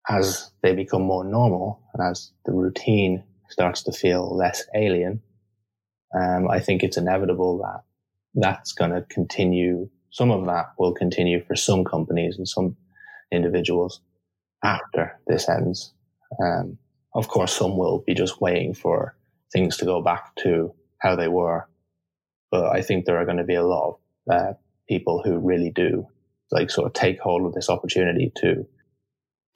as 0.08 0.50
they 0.62 0.74
become 0.74 1.02
more 1.02 1.24
normal 1.24 1.82
and 1.92 2.10
as 2.10 2.32
the 2.46 2.52
routine 2.52 3.22
starts 3.50 3.82
to 3.82 3.92
feel 3.92 4.34
less 4.34 4.64
alien, 4.74 5.20
um, 6.18 6.48
I 6.48 6.60
think 6.60 6.82
it's 6.82 6.96
inevitable 6.96 7.58
that 7.58 7.82
that's 8.34 8.72
going 8.72 8.92
to 8.92 9.02
continue. 9.02 9.90
Some 10.10 10.30
of 10.30 10.46
that 10.46 10.72
will 10.78 10.92
continue 10.92 11.44
for 11.44 11.56
some 11.56 11.84
companies 11.84 12.36
and 12.36 12.48
some 12.48 12.76
individuals 13.32 14.00
after 14.64 15.18
this 15.26 15.48
ends. 15.48 15.92
Um, 16.42 16.78
of 17.14 17.28
course, 17.28 17.56
some 17.56 17.76
will 17.76 18.02
be 18.06 18.14
just 18.14 18.40
waiting 18.40 18.74
for 18.74 19.16
things 19.52 19.76
to 19.78 19.84
go 19.84 20.02
back 20.02 20.34
to 20.42 20.74
how 20.98 21.16
they 21.16 21.28
were. 21.28 21.68
But 22.50 22.74
I 22.74 22.82
think 22.82 23.04
there 23.04 23.18
are 23.18 23.24
going 23.24 23.38
to 23.38 23.44
be 23.44 23.54
a 23.54 23.66
lot 23.66 23.88
of 23.88 23.98
uh, 24.32 24.52
people 24.88 25.22
who 25.24 25.38
really 25.38 25.70
do 25.70 26.06
like 26.50 26.70
sort 26.70 26.86
of 26.86 26.92
take 26.92 27.20
hold 27.20 27.46
of 27.46 27.54
this 27.54 27.68
opportunity 27.68 28.32
to 28.36 28.66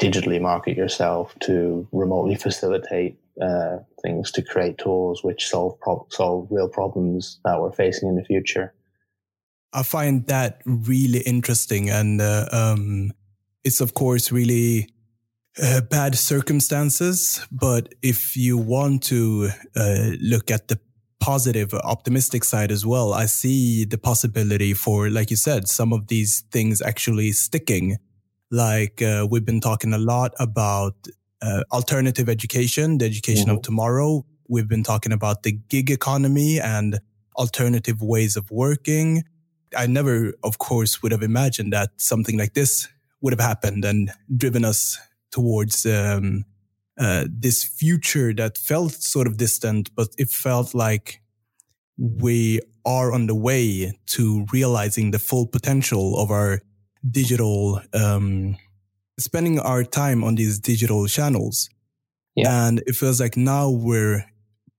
digitally 0.00 0.40
market 0.40 0.76
yourself, 0.76 1.34
to 1.40 1.88
remotely 1.92 2.36
facilitate 2.36 3.18
uh, 3.40 3.78
things, 4.02 4.30
to 4.32 4.42
create 4.42 4.78
tools 4.78 5.24
which 5.24 5.48
solve 5.48 5.78
pro- 5.80 6.06
solve 6.10 6.48
real 6.50 6.68
problems 6.68 7.40
that 7.44 7.60
we're 7.60 7.72
facing 7.72 8.08
in 8.08 8.16
the 8.16 8.24
future. 8.24 8.72
I 9.74 9.82
find 9.82 10.26
that 10.28 10.62
really 10.64 11.20
interesting, 11.20 11.90
and 11.90 12.20
uh, 12.20 12.46
um, 12.52 13.12
it's 13.64 13.80
of 13.80 13.94
course 13.94 14.30
really 14.30 14.88
uh, 15.62 15.80
bad 15.82 16.16
circumstances. 16.16 17.44
But 17.50 17.94
if 18.02 18.36
you 18.36 18.56
want 18.56 19.02
to 19.04 19.50
uh, 19.76 20.10
look 20.20 20.50
at 20.50 20.68
the 20.68 20.78
positive, 21.20 21.72
optimistic 21.74 22.44
side 22.44 22.70
as 22.70 22.84
well, 22.86 23.14
I 23.14 23.26
see 23.26 23.84
the 23.84 23.98
possibility 23.98 24.74
for, 24.74 25.10
like 25.10 25.30
you 25.30 25.36
said, 25.36 25.68
some 25.68 25.92
of 25.92 26.08
these 26.08 26.44
things 26.52 26.82
actually 26.82 27.32
sticking. 27.32 27.96
Like 28.50 29.02
uh, 29.02 29.26
we've 29.28 29.44
been 29.44 29.60
talking 29.60 29.92
a 29.92 29.98
lot 29.98 30.32
about 30.38 30.94
uh, 31.42 31.62
alternative 31.72 32.28
education, 32.28 32.98
the 32.98 33.06
education 33.06 33.46
mm-hmm. 33.46 33.56
of 33.56 33.62
tomorrow. 33.62 34.24
We've 34.48 34.68
been 34.68 34.84
talking 34.84 35.12
about 35.12 35.42
the 35.42 35.52
gig 35.52 35.90
economy 35.90 36.60
and 36.60 37.00
alternative 37.36 38.02
ways 38.02 38.36
of 38.36 38.50
working. 38.50 39.24
I 39.76 39.86
never, 39.86 40.32
of 40.42 40.58
course, 40.58 41.02
would 41.02 41.12
have 41.12 41.22
imagined 41.22 41.72
that 41.72 41.90
something 41.96 42.38
like 42.38 42.54
this 42.54 42.88
would 43.20 43.32
have 43.32 43.40
happened 43.40 43.84
and 43.84 44.10
driven 44.36 44.64
us 44.64 44.98
towards 45.30 45.86
um, 45.86 46.44
uh, 46.98 47.24
this 47.28 47.64
future 47.64 48.32
that 48.34 48.58
felt 48.58 48.92
sort 48.92 49.26
of 49.26 49.36
distant, 49.36 49.90
but 49.96 50.08
it 50.18 50.28
felt 50.30 50.74
like 50.74 51.20
we 51.98 52.60
are 52.84 53.12
on 53.12 53.26
the 53.26 53.34
way 53.34 53.98
to 54.06 54.46
realizing 54.52 55.10
the 55.10 55.18
full 55.18 55.46
potential 55.46 56.18
of 56.18 56.30
our 56.30 56.60
digital, 57.10 57.80
um, 57.94 58.56
spending 59.18 59.58
our 59.58 59.84
time 59.84 60.22
on 60.22 60.34
these 60.34 60.58
digital 60.58 61.06
channels. 61.06 61.70
Yeah. 62.36 62.66
And 62.66 62.82
it 62.86 62.94
feels 62.94 63.20
like 63.20 63.36
now 63.36 63.70
we're 63.70 64.24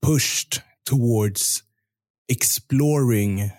pushed 0.02 0.62
towards 0.86 1.64
exploring 2.30 3.52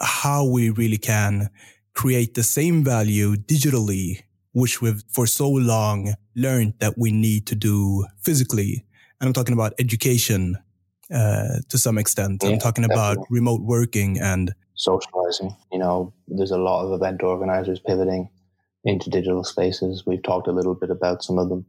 how 0.00 0.44
we 0.44 0.70
really 0.70 0.98
can 0.98 1.50
create 1.94 2.34
the 2.34 2.42
same 2.42 2.84
value 2.84 3.34
digitally 3.34 4.22
which 4.52 4.80
we've 4.80 5.02
for 5.08 5.26
so 5.26 5.48
long 5.48 6.14
learned 6.34 6.74
that 6.78 6.94
we 6.96 7.12
need 7.12 7.46
to 7.46 7.54
do 7.54 8.06
physically. 8.20 8.84
And 9.20 9.28
I'm 9.28 9.32
talking 9.32 9.54
about 9.54 9.74
education 9.78 10.56
uh, 11.12 11.58
to 11.68 11.78
some 11.78 11.98
extent. 11.98 12.42
Yeah, 12.42 12.50
I'm 12.50 12.58
talking 12.58 12.82
definitely. 12.82 13.12
about 13.12 13.26
remote 13.30 13.62
working 13.62 14.18
and 14.20 14.52
socializing. 14.74 15.56
You 15.72 15.78
know, 15.78 16.12
there's 16.28 16.50
a 16.50 16.58
lot 16.58 16.84
of 16.84 16.92
event 16.92 17.22
organizers 17.22 17.80
pivoting 17.80 18.30
into 18.84 19.10
digital 19.10 19.44
spaces. 19.44 20.04
We've 20.06 20.22
talked 20.22 20.48
a 20.48 20.52
little 20.52 20.74
bit 20.74 20.90
about 20.90 21.22
some 21.22 21.38
of 21.38 21.48
them 21.48 21.66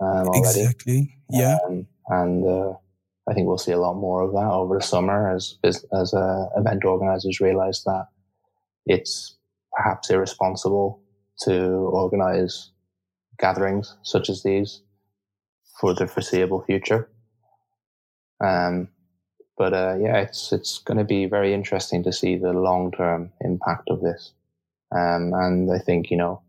um, 0.00 0.28
already. 0.28 0.38
Exactly. 0.38 1.14
Yeah. 1.30 1.58
Um, 1.66 1.86
and 2.08 2.46
uh, 2.46 2.74
I 3.28 3.34
think 3.34 3.48
we'll 3.48 3.58
see 3.58 3.72
a 3.72 3.78
lot 3.78 3.94
more 3.94 4.22
of 4.22 4.32
that 4.32 4.50
over 4.50 4.76
the 4.76 4.84
summer 4.84 5.34
as 5.34 5.58
as 5.64 6.14
uh, 6.14 6.46
event 6.56 6.84
organizers 6.84 7.40
realize 7.40 7.82
that 7.84 8.06
it's 8.86 9.36
perhaps 9.72 10.10
irresponsible 10.10 11.00
to 11.40 11.54
organize 11.92 12.70
gatherings 13.38 13.96
such 14.02 14.30
as 14.30 14.42
these 14.42 14.82
for 15.80 15.94
the 15.94 16.06
foreseeable 16.06 16.62
future. 16.62 17.10
Um, 18.42 18.88
but 19.58 19.72
uh, 19.72 19.96
yeah, 20.00 20.18
it's 20.18 20.52
it's 20.52 20.78
going 20.78 20.98
to 20.98 21.04
be 21.04 21.26
very 21.26 21.52
interesting 21.52 22.04
to 22.04 22.12
see 22.12 22.36
the 22.36 22.52
long 22.52 22.92
term 22.92 23.32
impact 23.40 23.88
of 23.88 24.00
this. 24.02 24.32
Um, 24.94 25.32
and 25.34 25.72
I 25.72 25.78
think 25.78 26.10
you 26.10 26.16
know 26.16 26.42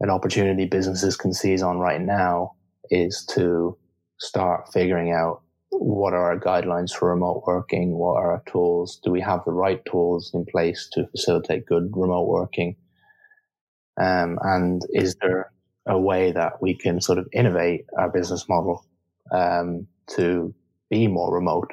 an 0.00 0.10
opportunity 0.10 0.64
businesses 0.64 1.16
can 1.16 1.32
seize 1.32 1.62
on 1.62 1.78
right 1.78 2.00
now 2.00 2.54
is 2.90 3.24
to 3.34 3.76
start 4.18 4.72
figuring 4.72 5.12
out 5.12 5.42
what 5.78 6.12
are 6.12 6.32
our 6.32 6.38
guidelines 6.38 6.92
for 6.92 7.10
remote 7.10 7.44
working, 7.46 7.96
what 7.96 8.16
are 8.16 8.32
our 8.32 8.42
tools, 8.50 9.00
do 9.02 9.10
we 9.10 9.20
have 9.20 9.44
the 9.44 9.52
right 9.52 9.84
tools 9.84 10.30
in 10.34 10.44
place 10.44 10.88
to 10.92 11.06
facilitate 11.08 11.66
good 11.66 11.90
remote 11.94 12.28
working, 12.28 12.76
um, 14.00 14.38
and 14.42 14.82
is 14.90 15.16
there 15.20 15.52
a 15.86 15.98
way 15.98 16.32
that 16.32 16.60
we 16.60 16.74
can 16.74 17.00
sort 17.00 17.18
of 17.18 17.28
innovate 17.32 17.86
our 17.98 18.10
business 18.10 18.48
model 18.48 18.84
um, 19.32 19.86
to 20.16 20.54
be 20.90 21.06
more 21.06 21.34
remote 21.34 21.72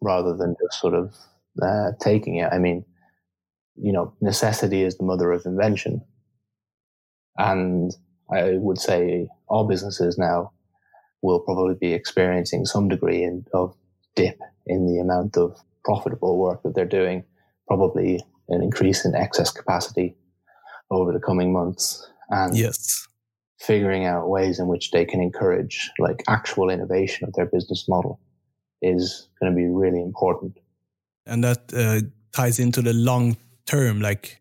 rather 0.00 0.36
than 0.36 0.56
just 0.62 0.80
sort 0.80 0.94
of 0.94 1.14
uh, 1.62 1.92
taking 2.00 2.36
it? 2.36 2.48
I 2.52 2.58
mean, 2.58 2.84
you 3.76 3.92
know, 3.92 4.12
necessity 4.20 4.82
is 4.82 4.98
the 4.98 5.04
mother 5.04 5.32
of 5.32 5.46
invention. 5.46 6.02
And 7.38 7.92
I 8.30 8.52
would 8.52 8.78
say 8.78 9.28
all 9.48 9.66
businesses 9.66 10.18
now 10.18 10.52
will 11.22 11.40
probably 11.40 11.74
be 11.74 11.92
experiencing 11.92 12.66
some 12.66 12.88
degree 12.88 13.22
in, 13.22 13.44
of 13.54 13.74
dip 14.16 14.38
in 14.66 14.86
the 14.86 15.00
amount 15.00 15.36
of 15.36 15.58
profitable 15.84 16.38
work 16.38 16.62
that 16.62 16.74
they're 16.74 16.84
doing, 16.84 17.24
probably 17.68 18.20
an 18.48 18.62
increase 18.62 19.04
in 19.04 19.14
excess 19.14 19.50
capacity 19.50 20.16
over 20.90 21.12
the 21.12 21.20
coming 21.20 21.52
months 21.52 22.06
and 22.28 22.56
yes 22.56 23.06
figuring 23.58 24.04
out 24.04 24.28
ways 24.28 24.58
in 24.58 24.66
which 24.66 24.90
they 24.90 25.04
can 25.04 25.22
encourage 25.22 25.90
like 26.00 26.22
actual 26.28 26.68
innovation 26.68 27.26
of 27.26 27.32
their 27.34 27.46
business 27.46 27.86
model 27.88 28.20
is 28.82 29.28
going 29.40 29.50
to 29.50 29.56
be 29.56 29.66
really 29.66 30.02
important 30.02 30.58
and 31.26 31.44
that 31.44 31.72
uh, 31.72 32.00
ties 32.32 32.58
into 32.58 32.82
the 32.82 32.92
long 32.92 33.36
term, 33.66 34.00
like 34.00 34.40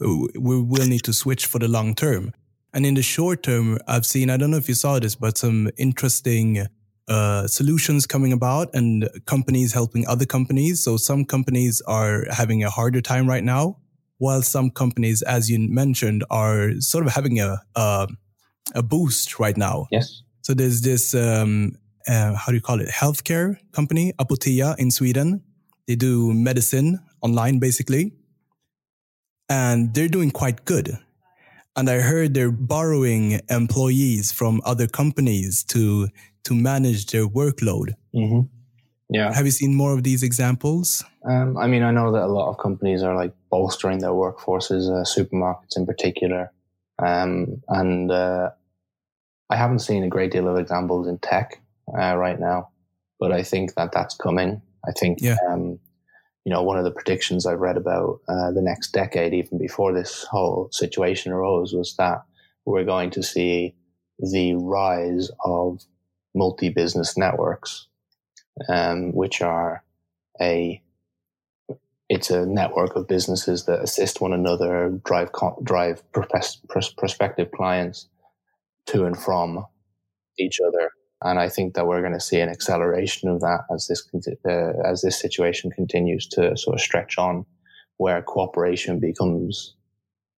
we 0.00 0.62
will 0.62 0.86
need 0.86 1.04
to 1.04 1.12
switch 1.12 1.46
for 1.46 1.58
the 1.58 1.68
long 1.68 1.94
term. 1.94 2.32
And 2.74 2.84
in 2.84 2.94
the 2.94 3.02
short 3.02 3.42
term, 3.42 3.78
I've 3.86 4.04
seen, 4.04 4.30
I 4.30 4.36
don't 4.36 4.50
know 4.50 4.58
if 4.58 4.68
you 4.68 4.74
saw 4.74 4.98
this, 4.98 5.14
but 5.14 5.38
some 5.38 5.70
interesting 5.78 6.66
uh, 7.08 7.46
solutions 7.46 8.06
coming 8.06 8.32
about 8.32 8.68
and 8.74 9.08
companies 9.24 9.72
helping 9.72 10.06
other 10.06 10.26
companies. 10.26 10.84
So 10.84 10.98
some 10.98 11.24
companies 11.24 11.80
are 11.86 12.26
having 12.30 12.62
a 12.62 12.70
harder 12.70 13.00
time 13.00 13.26
right 13.26 13.42
now, 13.42 13.78
while 14.18 14.42
some 14.42 14.70
companies, 14.70 15.22
as 15.22 15.48
you 15.48 15.58
mentioned, 15.58 16.24
are 16.28 16.72
sort 16.80 17.06
of 17.06 17.12
having 17.12 17.40
a, 17.40 17.62
a, 17.74 18.08
a 18.74 18.82
boost 18.82 19.38
right 19.38 19.56
now. 19.56 19.86
Yes. 19.90 20.22
So 20.42 20.52
there's 20.52 20.82
this, 20.82 21.14
um, 21.14 21.72
uh, 22.06 22.34
how 22.34 22.52
do 22.52 22.54
you 22.54 22.60
call 22.60 22.80
it? 22.80 22.88
Healthcare 22.88 23.56
company, 23.72 24.12
Apotea 24.18 24.78
in 24.78 24.90
Sweden. 24.90 25.42
They 25.86 25.96
do 25.96 26.34
medicine 26.34 27.00
online, 27.22 27.58
basically. 27.60 28.12
And 29.48 29.94
they're 29.94 30.08
doing 30.08 30.30
quite 30.30 30.66
good. 30.66 30.98
And 31.78 31.88
I 31.88 32.00
heard 32.00 32.34
they're 32.34 32.50
borrowing 32.50 33.40
employees 33.48 34.32
from 34.32 34.60
other 34.64 34.88
companies 34.88 35.62
to 35.66 36.08
to 36.42 36.54
manage 36.54 37.06
their 37.06 37.28
workload. 37.28 37.94
Mm-hmm. 38.12 38.40
Yeah. 39.10 39.32
Have 39.32 39.46
you 39.46 39.52
seen 39.52 39.76
more 39.76 39.94
of 39.94 40.02
these 40.02 40.24
examples? 40.24 41.04
Um, 41.24 41.56
I 41.56 41.68
mean, 41.68 41.84
I 41.84 41.92
know 41.92 42.10
that 42.10 42.24
a 42.24 42.26
lot 42.26 42.50
of 42.50 42.58
companies 42.58 43.04
are 43.04 43.14
like 43.14 43.32
bolstering 43.48 44.00
their 44.00 44.10
workforces, 44.10 44.90
uh, 44.90 45.04
supermarkets 45.04 45.76
in 45.76 45.86
particular. 45.86 46.52
Um, 46.98 47.62
and 47.68 48.10
uh, 48.10 48.50
I 49.48 49.56
haven't 49.56 49.78
seen 49.78 50.02
a 50.02 50.08
great 50.08 50.32
deal 50.32 50.48
of 50.48 50.58
examples 50.58 51.06
in 51.06 51.18
tech 51.18 51.60
uh, 51.96 52.16
right 52.16 52.40
now, 52.40 52.70
but 53.20 53.30
I 53.30 53.44
think 53.44 53.74
that 53.76 53.92
that's 53.92 54.16
coming. 54.16 54.62
I 54.86 54.90
think, 54.92 55.18
yeah. 55.20 55.36
um, 55.48 55.78
you 56.48 56.54
know, 56.54 56.62
one 56.62 56.78
of 56.78 56.84
the 56.84 56.90
predictions 56.90 57.44
I've 57.44 57.60
read 57.60 57.76
about 57.76 58.22
uh, 58.26 58.50
the 58.52 58.62
next 58.62 58.92
decade, 58.92 59.34
even 59.34 59.58
before 59.58 59.92
this 59.92 60.24
whole 60.30 60.70
situation 60.72 61.30
arose, 61.30 61.74
was 61.74 61.94
that 61.96 62.22
we're 62.64 62.86
going 62.86 63.10
to 63.10 63.22
see 63.22 63.74
the 64.18 64.54
rise 64.54 65.30
of 65.44 65.84
multi-business 66.34 67.18
networks, 67.18 67.88
um, 68.66 69.12
which 69.12 69.42
are 69.42 69.84
a 70.40 70.82
it's 72.08 72.30
a 72.30 72.46
network 72.46 72.96
of 72.96 73.06
businesses 73.06 73.66
that 73.66 73.82
assist 73.82 74.22
one 74.22 74.32
another, 74.32 74.88
drive 75.04 75.28
drive 75.62 76.02
prospective 76.14 77.50
clients 77.52 78.08
to 78.86 79.04
and 79.04 79.18
from 79.18 79.66
each 80.38 80.60
other. 80.66 80.92
And 81.22 81.38
I 81.38 81.48
think 81.48 81.74
that 81.74 81.86
we're 81.86 82.00
going 82.00 82.12
to 82.12 82.20
see 82.20 82.40
an 82.40 82.48
acceleration 82.48 83.28
of 83.28 83.40
that 83.40 83.60
as 83.74 83.88
this 83.88 84.06
uh, 84.48 84.72
as 84.84 85.02
this 85.02 85.18
situation 85.18 85.70
continues 85.70 86.26
to 86.28 86.56
sort 86.56 86.74
of 86.74 86.80
stretch 86.80 87.18
on, 87.18 87.44
where 87.96 88.22
cooperation 88.22 89.00
becomes 89.00 89.74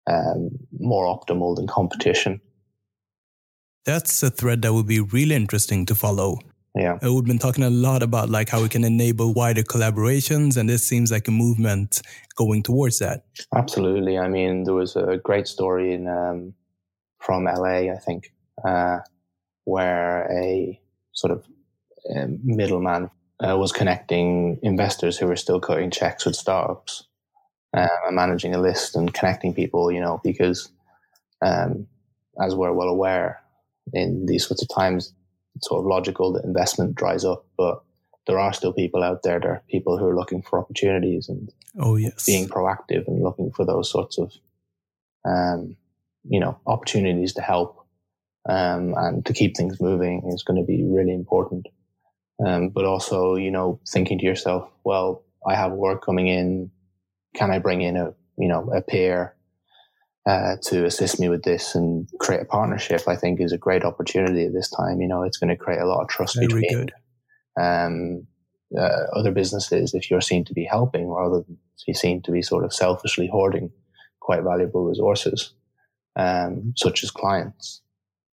um, 0.09 0.51
more 0.79 1.07
optimal 1.07 1.57
than 1.57 1.67
competition. 1.67 2.41
That's 3.85 4.23
a 4.23 4.31
thread 4.31 4.63
that 4.63 4.73
would 4.73 4.87
be 4.87 5.01
really 5.01 5.35
interesting 5.35 5.87
to 5.87 5.95
follow. 5.95 6.39
Yeah. 6.75 6.99
Uh, 7.05 7.13
we've 7.13 7.25
been 7.25 7.39
talking 7.39 7.65
a 7.65 7.71
lot 7.71 8.03
about 8.03 8.31
like 8.31 8.49
how 8.49 8.63
we 8.63 8.69
can 8.69 8.85
enable 8.85 9.33
wider 9.33 9.63
collaborations, 9.63 10.57
and 10.57 10.69
this 10.69 10.87
seems 10.87 11.11
like 11.11 11.27
a 11.27 11.33
movement 11.33 12.03
going 12.37 12.63
towards 12.63 12.99
that. 13.01 13.25
Absolutely. 13.55 14.19
I 14.19 14.29
mean, 14.29 14.65
there 14.65 14.75
was 14.75 14.95
a 14.95 15.17
great 15.17 15.49
story 15.49 15.93
in 15.93 16.07
um, 16.07 16.55
from 17.19 17.45
LA, 17.45 17.91
I 17.91 17.99
think, 18.05 18.33
uh, 18.65 18.99
where 19.69 20.27
a 20.33 20.81
sort 21.13 21.31
of 21.31 21.45
um, 22.17 22.41
middleman 22.43 23.11
uh, 23.47 23.57
was 23.57 23.71
connecting 23.71 24.59
investors 24.63 25.19
who 25.19 25.27
were 25.27 25.37
still 25.37 25.61
cutting 25.61 25.91
checks 25.91 26.25
with 26.25 26.35
startups 26.35 27.05
uh, 27.77 27.87
and 28.07 28.17
managing 28.17 28.55
a 28.55 28.61
list 28.61 28.97
and 28.97 29.13
connecting 29.13 29.53
people, 29.53 29.93
you 29.93 30.01
know, 30.01 30.21
because 30.25 30.71
um, 31.45 31.87
as 32.43 32.55
we're 32.55 32.73
well 32.73 32.89
aware, 32.89 33.43
in 33.93 34.25
these 34.27 34.47
sorts 34.47 34.63
of 34.63 34.69
times, 34.75 35.13
it's 35.55 35.69
sort 35.69 35.81
of 35.81 35.87
logical 35.87 36.33
that 36.33 36.45
investment 36.45 36.95
dries 36.95 37.25
up, 37.25 37.45
but 37.59 37.83
there 38.27 38.39
are 38.39 38.55
still 38.55 38.73
people 38.73 39.03
out 39.03 39.23
there. 39.23 39.39
There 39.39 39.53
are 39.53 39.63
people 39.69 39.99
who 39.99 40.07
are 40.07 40.17
looking 40.17 40.43
for 40.43 40.59
opportunities 40.59 41.29
and 41.29 41.53
oh 41.79 41.97
yes, 41.97 42.25
being 42.25 42.49
proactive 42.49 43.07
and 43.07 43.23
looking 43.23 43.51
for 43.53 43.67
those 43.67 43.91
sorts 43.91 44.19
of, 44.19 44.33
um, 45.27 45.77
you 46.25 46.41
know, 46.41 46.59
opportunities 46.67 47.35
to 47.35 47.43
help 47.43 47.78
um, 48.49 48.95
and 48.97 49.27
to 49.27 49.33
keep 49.33 49.57
things 49.57 49.81
moving 49.81 50.31
is 50.33 50.43
going 50.43 50.61
to 50.61 50.67
be 50.67 50.85
really 50.85 51.13
important. 51.13 51.67
Um, 52.45 52.71
but 52.71 52.85
also, 52.85 53.35
you 53.35 53.51
know, 53.51 53.81
thinking 53.89 54.19
to 54.19 54.25
yourself, 54.25 54.71
well, 54.85 55.25
I 55.47 55.55
have 55.55 55.73
work 55.73 56.05
coming 56.05 56.29
in. 56.29 56.71
Can 57.35 57.51
I 57.51 57.59
bring 57.59 57.83
in 57.83 57.97
a, 57.97 58.15
you 58.39 58.49
know, 58.49 58.71
a 58.73 58.81
peer 58.81 59.37
uh, 60.27 60.57
to 60.63 60.85
assist 60.85 61.19
me 61.19 61.29
with 61.29 61.43
this 61.43 61.75
and 61.75 62.09
create 62.21 62.43
a 62.43 62.45
partnership, 62.45 63.09
I 63.09 63.17
think 63.17 63.41
is 63.41 63.53
a 63.53 63.59
great 63.59 63.85
opportunity 63.85 64.45
at 64.45 64.53
this 64.53 64.71
time. 64.71 65.01
You 65.01 65.09
know, 65.09 65.23
it's 65.23 65.39
going 65.39 65.49
to 65.49 65.57
create 65.57 65.81
a 65.81 65.87
lot 65.87 66.03
of 66.03 66.09
trust 66.09 66.37
Very 66.37 66.47
between 66.47 66.91
um, 67.59 68.27
uh, 68.79 69.05
other 69.17 69.33
businesses 69.33 69.95
if 69.95 70.11
you're 70.11 70.21
seen 70.21 70.45
to 70.45 70.55
be 70.55 70.65
helping 70.65 71.09
rather 71.09 71.43
than 71.43 71.57
be 71.87 71.95
seen 71.95 72.21
to 72.23 72.31
be 72.31 72.43
sort 72.43 72.65
of 72.65 72.75
selfishly 72.75 73.27
hoarding 73.27 73.71
quite 74.21 74.43
valuable 74.43 74.85
resources, 74.85 75.55
um, 76.17 76.75
such 76.77 77.03
as 77.03 77.11
clients. 77.11 77.81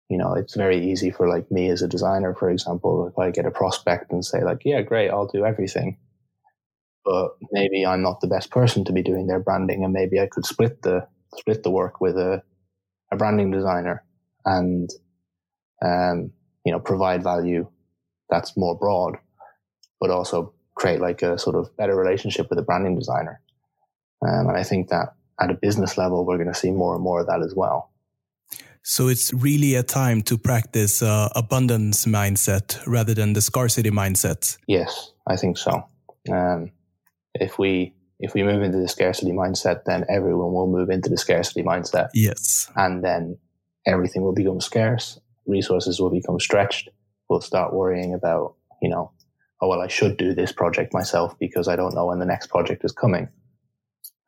You 0.09 0.17
know, 0.17 0.33
it's 0.33 0.55
very 0.55 0.91
easy 0.91 1.11
for 1.11 1.27
like 1.27 1.51
me 1.51 1.69
as 1.69 1.81
a 1.81 1.87
designer, 1.87 2.35
for 2.35 2.49
example, 2.49 3.07
if 3.07 3.17
I 3.17 3.31
get 3.31 3.45
a 3.45 3.51
prospect 3.51 4.11
and 4.11 4.23
say 4.23 4.43
like, 4.43 4.61
yeah, 4.65 4.81
great, 4.81 5.09
I'll 5.09 5.27
do 5.27 5.45
everything. 5.45 5.97
But 7.05 7.31
maybe 7.51 7.85
I'm 7.85 8.01
not 8.01 8.21
the 8.21 8.27
best 8.27 8.51
person 8.51 8.85
to 8.85 8.93
be 8.93 9.01
doing 9.01 9.27
their 9.27 9.39
branding 9.39 9.83
and 9.83 9.93
maybe 9.93 10.19
I 10.19 10.27
could 10.27 10.45
split 10.45 10.81
the 10.81 11.07
split 11.35 11.63
the 11.63 11.71
work 11.71 11.99
with 11.99 12.17
a, 12.17 12.43
a 13.11 13.15
branding 13.15 13.51
designer 13.51 14.03
and 14.45 14.89
um, 15.83 16.31
you 16.63 16.71
know 16.71 16.79
provide 16.79 17.23
value 17.23 17.67
that's 18.29 18.57
more 18.57 18.77
broad, 18.77 19.17
but 19.99 20.09
also 20.09 20.53
create 20.75 20.99
like 20.99 21.21
a 21.21 21.37
sort 21.37 21.55
of 21.55 21.75
better 21.77 21.95
relationship 21.95 22.49
with 22.49 22.59
a 22.59 22.63
branding 22.63 22.97
designer. 22.97 23.41
Um, 24.25 24.47
and 24.47 24.57
I 24.57 24.63
think 24.63 24.89
that 24.89 25.13
at 25.39 25.51
a 25.51 25.55
business 25.55 25.97
level, 25.97 26.25
we're 26.25 26.37
going 26.37 26.51
to 26.51 26.59
see 26.59 26.71
more 26.71 26.95
and 26.95 27.03
more 27.03 27.21
of 27.21 27.27
that 27.27 27.41
as 27.43 27.53
well. 27.55 27.91
So 28.83 29.07
it's 29.07 29.33
really 29.33 29.75
a 29.75 29.83
time 29.83 30.21
to 30.23 30.37
practice 30.37 31.01
uh, 31.01 31.29
abundance 31.35 32.05
mindset 32.05 32.85
rather 32.85 33.13
than 33.13 33.33
the 33.33 33.41
scarcity 33.41 33.91
mindset. 33.91 34.57
Yes, 34.67 35.11
I 35.25 35.37
think 35.37 35.57
so. 35.57 35.83
Um, 36.31 36.71
if 37.33 37.57
we 37.57 37.93
if 38.19 38.33
we 38.33 38.43
move 38.43 38.61
into 38.61 38.77
the 38.77 38.87
scarcity 38.87 39.31
mindset, 39.31 39.85
then 39.85 40.05
everyone 40.09 40.53
will 40.53 40.67
move 40.67 40.89
into 40.89 41.09
the 41.09 41.17
scarcity 41.17 41.63
mindset. 41.63 42.09
Yes. 42.13 42.71
And 42.75 43.03
then 43.03 43.37
everything 43.85 44.21
will 44.21 44.33
become 44.33 44.61
scarce. 44.61 45.19
Resources 45.45 45.99
will 45.99 46.11
become 46.11 46.39
stretched. 46.39 46.89
We'll 47.29 47.41
start 47.41 47.73
worrying 47.73 48.13
about, 48.13 48.55
you 48.81 48.89
know, 48.89 49.11
oh, 49.61 49.67
well, 49.67 49.81
I 49.81 49.87
should 49.87 50.17
do 50.17 50.33
this 50.33 50.51
project 50.51 50.93
myself 50.93 51.37
because 51.39 51.67
I 51.67 51.75
don't 51.75 51.95
know 51.95 52.05
when 52.05 52.19
the 52.19 52.25
next 52.25 52.47
project 52.47 52.85
is 52.85 52.91
coming. 52.91 53.27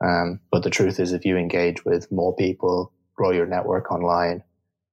Um, 0.03 0.39
but 0.51 0.63
the 0.63 0.69
truth 0.69 0.99
is, 0.99 1.13
if 1.13 1.23
you 1.25 1.37
engage 1.37 1.85
with 1.85 2.11
more 2.11 2.35
people, 2.35 2.91
grow 3.15 3.31
your 3.31 3.45
network 3.45 3.91
online, 3.91 4.43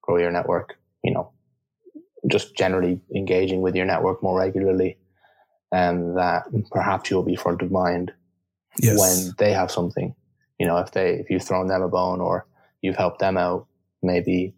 grow 0.02 0.18
your 0.18 0.30
network, 0.30 0.74
you 1.02 1.12
know, 1.12 1.32
just 2.30 2.56
generally 2.56 3.00
engaging 3.14 3.60
with 3.60 3.74
your 3.74 3.86
network 3.86 4.22
more 4.22 4.38
regularly, 4.38 4.98
and 5.72 6.10
um, 6.10 6.14
that 6.14 6.44
perhaps 6.70 7.10
you'll 7.10 7.22
be 7.22 7.36
front 7.36 7.62
of 7.62 7.70
mind 7.70 8.12
yes. 8.78 8.98
when 8.98 9.34
they 9.38 9.52
have 9.52 9.70
something. 9.70 10.14
You 10.58 10.66
know, 10.66 10.78
if 10.78 10.92
they 10.92 11.14
if 11.14 11.30
you've 11.30 11.42
thrown 11.42 11.66
them 11.66 11.82
a 11.82 11.88
bone 11.88 12.20
or 12.20 12.46
you've 12.80 12.96
helped 12.96 13.18
them 13.18 13.36
out, 13.36 13.66
maybe 14.02 14.54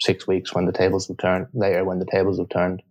six 0.00 0.26
weeks 0.26 0.54
when 0.54 0.66
the 0.66 0.72
tables 0.72 1.08
have 1.08 1.18
turned 1.18 1.46
later 1.52 1.84
when 1.84 1.98
the 1.98 2.06
tables 2.06 2.38
have 2.38 2.48
turned, 2.48 2.82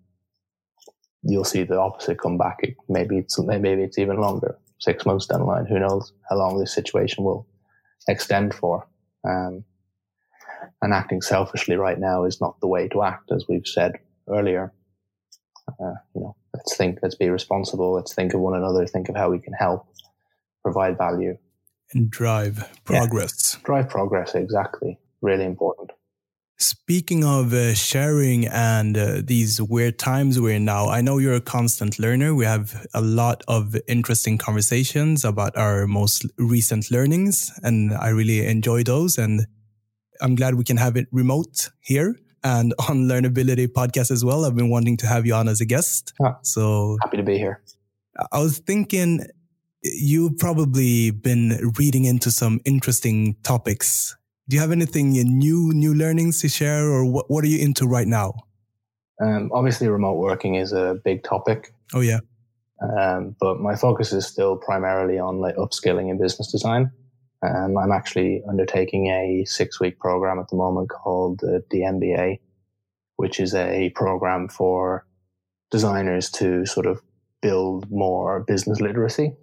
you'll 1.24 1.44
see 1.44 1.64
the 1.64 1.80
opposite 1.80 2.20
come 2.20 2.38
back. 2.38 2.60
Maybe 2.88 3.18
it's 3.18 3.38
maybe 3.40 3.84
it's 3.84 4.00
even 4.00 4.20
longer, 4.20 4.58
six 4.80 5.06
months 5.06 5.28
down 5.28 5.42
the 5.42 5.46
line. 5.46 5.66
Who 5.66 5.80
knows 5.80 6.14
how 6.30 6.38
long 6.38 6.60
this 6.60 6.74
situation 6.74 7.24
will 7.24 7.48
extend 8.08 8.54
for? 8.54 8.88
Um, 9.28 9.66
and 10.82 10.94
acting 10.94 11.22
selfishly 11.22 11.76
right 11.76 12.00
now 12.00 12.24
is 12.24 12.40
not 12.40 12.60
the 12.62 12.68
way 12.68 12.88
to 12.90 13.04
act, 13.04 13.32
as 13.32 13.46
we've 13.50 13.68
said 13.68 13.94
earlier. 14.30 14.74
Uh, 15.68 15.94
you 16.16 16.22
know, 16.22 16.36
let's 16.54 16.76
think, 16.76 17.00
let's 17.04 17.16
be 17.16 17.30
responsible, 17.30 17.94
let's 17.94 18.14
think 18.14 18.34
of 18.34 18.40
one 18.40 18.56
another, 18.56 18.86
think 18.88 19.10
of 19.10 19.16
how 19.16 19.30
we 19.30 19.40
can 19.40 19.54
help, 19.54 19.86
provide 20.64 20.98
value 20.98 21.38
and 21.94 22.10
drive 22.10 22.70
progress. 22.86 23.56
Yeah, 23.56 23.66
drive 23.66 23.90
progress, 23.90 24.36
exactly. 24.36 25.00
Really 25.22 25.46
important. 25.46 25.92
Speaking 26.58 27.24
of 27.24 27.54
uh, 27.54 27.74
sharing 27.74 28.46
and 28.48 28.98
uh, 28.98 29.22
these 29.24 29.62
weird 29.62 29.98
times 29.98 30.40
we're 30.42 30.56
in 30.56 30.66
now, 30.66 30.90
I 30.90 31.00
know 31.00 31.18
you're 31.18 31.34
a 31.34 31.42
constant 31.42 32.00
learner. 32.00 32.36
We 32.36 32.44
have 32.44 32.86
a 32.94 33.02
lot 33.02 33.44
of 33.48 33.78
interesting 33.88 34.38
conversations 34.38 35.24
about 35.24 35.56
our 35.56 35.88
most 35.88 36.26
recent 36.38 36.92
learnings, 36.92 37.50
and 37.64 37.94
I 37.94 38.10
really 38.10 38.46
enjoy 38.46 38.84
those. 38.84 39.18
And 39.18 39.48
I'm 40.22 40.36
glad 40.36 40.56
we 40.56 40.64
can 40.64 40.78
have 40.78 40.96
it 40.96 41.08
remote 41.12 41.70
here 41.80 42.16
and 42.44 42.74
on 42.90 43.08
Learnability 43.08 43.68
podcast 43.68 44.12
as 44.12 44.24
well. 44.24 44.46
I've 44.46 44.56
been 44.56 44.70
wanting 44.70 44.98
to 44.98 45.08
have 45.08 45.26
you 45.26 45.34
on 45.34 45.48
as 45.48 45.62
a 45.62 45.66
guest. 45.66 46.14
Ah, 46.22 46.38
so 46.42 46.98
happy 47.02 47.18
to 47.18 47.24
be 47.24 47.38
here. 47.38 47.62
I 48.32 48.40
was 48.40 48.60
thinking 48.60 49.26
you've 49.82 50.38
probably 50.38 51.12
been 51.12 51.72
reading 51.78 52.06
into 52.06 52.32
some 52.32 52.60
interesting 52.66 53.36
topics. 53.44 54.16
Do 54.50 54.56
you 54.56 54.62
have 54.62 54.72
anything 54.72 55.12
new, 55.12 55.72
new 55.74 55.94
learnings 55.94 56.42
to 56.42 56.50
share, 56.50 56.86
or 56.90 57.06
what, 57.06 57.30
what 57.30 57.44
are 57.44 57.48
you 57.48 57.60
into 57.60 57.88
right 57.88 58.08
now? 58.08 58.34
Um, 59.22 59.52
obviously, 59.54 59.88
remote 59.88 60.18
working 60.18 60.56
is 60.56 60.74
a 60.74 61.00
big 61.04 61.24
topic. 61.24 61.74
Oh 61.94 62.02
yeah. 62.02 62.20
Um, 62.82 63.36
but 63.40 63.60
my 63.60 63.76
focus 63.76 64.14
is 64.14 64.26
still 64.26 64.56
primarily 64.58 65.20
on 65.20 65.40
like 65.40 65.56
upskilling 65.56 66.10
in 66.10 66.18
business 66.18 66.52
design. 66.52 66.92
Um, 67.42 67.78
I'm 67.78 67.92
actually 67.92 68.44
undertaking 68.48 69.08
a 69.08 69.46
six 69.46 69.80
week 69.80 70.00
program 70.00 70.40
at 70.40 70.50
the 70.50 70.58
moment 70.58 70.90
called 70.90 71.42
uh, 71.44 71.60
the 71.70 71.82
MBA, 71.82 72.40
which 73.16 73.40
is 73.40 73.56
a 73.56 73.92
program 73.92 74.50
for 74.50 75.06
designers 75.72 76.30
to 76.32 76.66
sort 76.66 76.86
of 76.86 77.02
build 77.42 77.90
more 77.90 78.42
business 78.42 78.82
literacy. 78.82 79.36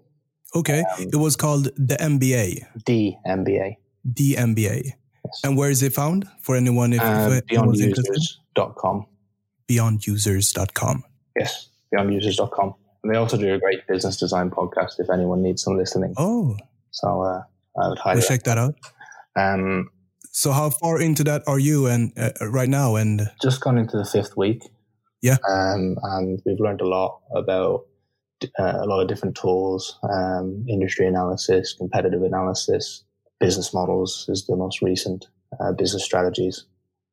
Okay. 0.54 0.80
Um, 0.80 1.08
it 1.12 1.16
was 1.16 1.36
called 1.36 1.64
the 1.76 1.96
MBA. 1.96 2.84
The 2.84 3.14
MBA. 3.26 3.76
The 4.04 4.34
MBA. 4.34 4.84
Yes. 4.84 5.40
And 5.42 5.56
where 5.56 5.70
is 5.70 5.82
it 5.82 5.92
found 5.92 6.28
for 6.40 6.54
anyone 6.54 6.92
if, 6.92 7.00
uh, 7.00 7.30
if 7.32 7.46
beyondusers.com. 7.46 9.06
Beyondusers.com. 9.68 11.04
Yes, 11.36 11.68
beyondusers.com. 11.92 12.74
And 13.02 13.14
they 13.14 13.18
also 13.18 13.36
do 13.36 13.54
a 13.54 13.58
great 13.58 13.86
business 13.86 14.16
design 14.16 14.50
podcast 14.50 15.00
if 15.00 15.10
anyone 15.10 15.42
needs 15.42 15.62
some 15.62 15.76
listening. 15.76 16.14
Oh. 16.16 16.56
So 16.92 17.22
uh, 17.22 17.42
I 17.80 17.88
would 17.88 17.98
highly 17.98 18.18
we'll 18.18 18.28
check 18.28 18.42
that 18.44 18.58
out. 18.58 18.74
Um, 19.36 19.90
so 20.32 20.52
how 20.52 20.70
far 20.70 21.00
into 21.00 21.24
that 21.24 21.42
are 21.46 21.58
you 21.58 21.86
and 21.86 22.12
uh, 22.18 22.30
right 22.48 22.68
now? 22.68 22.96
And 22.96 23.30
just 23.42 23.60
gone 23.60 23.78
into 23.78 23.96
the 23.96 24.04
fifth 24.04 24.36
week. 24.36 24.62
Yeah. 25.22 25.38
Um, 25.48 25.96
and 26.02 26.42
we've 26.44 26.60
learned 26.60 26.80
a 26.80 26.88
lot 26.88 27.20
about 27.34 27.86
uh, 28.58 28.78
a 28.80 28.86
lot 28.86 29.00
of 29.00 29.08
different 29.08 29.34
tools, 29.34 29.98
um, 30.02 30.64
industry 30.68 31.06
analysis, 31.06 31.74
competitive 31.74 32.22
analysis, 32.22 33.04
business 33.40 33.72
models 33.72 34.26
is 34.28 34.46
the 34.46 34.56
most 34.56 34.82
recent, 34.82 35.26
uh, 35.60 35.72
business 35.72 36.04
strategies. 36.04 36.66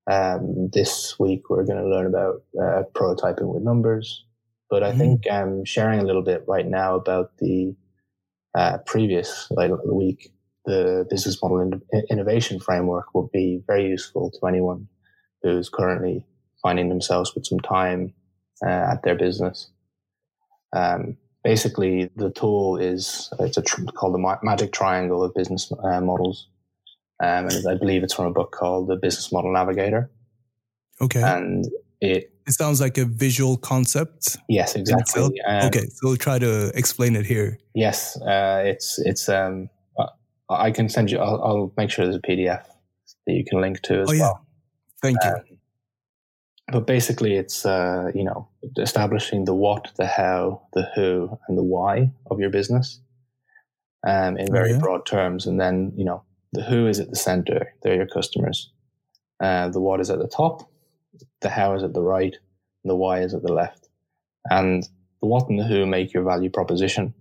Um, 0.10 0.70
this 0.74 1.18
week 1.18 1.50
we're 1.50 1.64
going 1.64 1.82
to 1.82 1.90
learn 1.90 2.08
about 2.08 2.44
uh, 2.62 2.84
prototyping 2.94 3.54
with 3.54 3.64
numbers, 3.64 4.26
but 4.70 4.84
I 4.84 4.92
mm 4.92 4.98
think 4.98 5.32
um, 5.32 5.64
sharing 5.64 6.00
a 6.00 6.04
little 6.04 6.24
bit 6.24 6.44
right 6.48 6.68
now 6.68 6.96
about 6.96 7.38
the 7.40 7.74
uh, 8.56 8.80
previous 8.86 9.48
like 9.52 9.72
week, 9.86 10.32
the 10.66 11.06
business 11.10 11.42
model 11.42 11.60
in- 11.60 11.82
innovation 12.10 12.60
framework 12.60 13.14
will 13.14 13.30
be 13.34 13.62
very 13.68 13.88
useful 13.88 14.32
to 14.32 14.48
anyone 14.48 14.88
who's 15.42 15.70
currently 15.70 16.26
finding 16.62 16.90
themselves 16.90 17.36
with 17.36 17.46
some 17.46 17.60
time 17.60 18.14
uh, 18.66 18.92
at 18.92 19.04
their 19.04 19.16
business. 19.16 19.70
Um, 20.72 21.18
basically, 21.44 22.10
the 22.16 22.32
tool 22.32 22.78
is 22.78 23.32
it's 23.40 23.58
a 23.58 23.62
tr- 23.62 23.84
called 23.86 24.16
the 24.16 24.38
Magic 24.42 24.72
Triangle 24.72 25.24
of 25.24 25.34
Business 25.34 25.72
uh, 25.84 26.02
Models, 26.02 26.48
um, 27.22 27.48
and 27.48 27.68
I 27.68 27.76
believe 27.76 28.04
it's 28.04 28.14
from 28.14 28.26
a 28.26 28.32
book 28.32 28.52
called 28.52 28.88
The 28.88 28.96
Business 28.96 29.32
Model 29.32 29.52
Navigator. 29.52 30.10
Okay, 31.02 31.22
and 31.22 31.66
it 32.00 32.32
it 32.48 32.54
sounds 32.54 32.82
like 32.82 32.98
a 32.98 33.06
visual 33.06 33.58
concept. 33.58 34.38
Yes, 34.48 34.76
exactly. 34.76 35.40
Um, 35.42 35.68
okay, 35.68 35.86
so 35.88 36.00
we'll 36.04 36.18
try 36.18 36.40
to 36.40 36.72
explain 36.76 37.16
it 37.16 37.26
here. 37.26 37.60
Yes, 37.76 38.20
uh, 38.22 38.64
it's 38.66 39.00
it's. 39.00 39.28
Um, 39.28 39.70
I 40.50 40.72
can 40.72 40.90
send 40.90 41.12
you. 41.12 41.20
I'll, 41.20 41.42
I'll, 41.44 41.74
make 41.78 41.90
sure 41.90 42.06
there's 42.06 42.18
a 42.18 42.20
PDF 42.20 42.66
that 43.26 43.34
you 43.34 43.44
can 43.46 43.62
link 43.62 43.82
to 43.84 44.02
as 44.02 44.08
well. 44.08 44.10
oh, 44.10 44.14
yeah. 44.14 44.22
well. 44.22 44.46
Thank 45.02 45.18
you. 45.24 45.30
Um, 45.30 45.54
but 46.72 46.88
basically 46.88 47.36
it's 47.36 47.66
uh, 47.66 48.12
you 48.16 48.24
know 48.24 48.48
establishing 48.78 49.46
the 49.46 49.54
what 49.54 49.92
the 49.98 50.08
how 50.08 50.62
the 50.74 50.90
who 50.96 51.38
and 51.48 51.58
the 51.58 51.64
why 51.64 52.12
of 52.32 52.40
your 52.40 52.50
business 52.50 53.00
um, 54.08 54.38
in 54.38 54.52
very 54.52 54.72
oh, 54.72 54.74
yeah. 54.74 54.80
broad 54.80 55.06
terms 55.06 55.46
and 55.46 55.60
then 55.60 55.92
you 55.96 56.06
know 56.06 56.24
the 56.54 56.64
who 56.64 56.88
is 56.88 57.00
at 57.00 57.10
the 57.10 57.16
center 57.16 57.74
they're 57.82 57.96
your 57.96 58.08
customers 58.08 58.72
uh, 59.42 59.68
the 59.70 59.80
what 59.80 60.00
is 60.00 60.10
at 60.10 60.20
the 60.20 60.28
top 60.28 60.70
the 61.42 61.50
how 61.50 61.74
is 61.74 61.84
at 61.84 61.94
the 61.94 62.02
right 62.02 62.38
and 62.84 62.90
the 62.90 62.96
why 62.96 63.22
is 63.22 63.34
at 63.34 63.44
the 63.44 63.54
left 63.54 63.90
and 64.50 64.84
the 65.22 65.28
what 65.28 65.50
and 65.50 65.60
the 65.60 65.66
who 65.66 65.86
make 65.86 66.14
your 66.14 66.24
value 66.24 66.50
proposition 66.50 67.14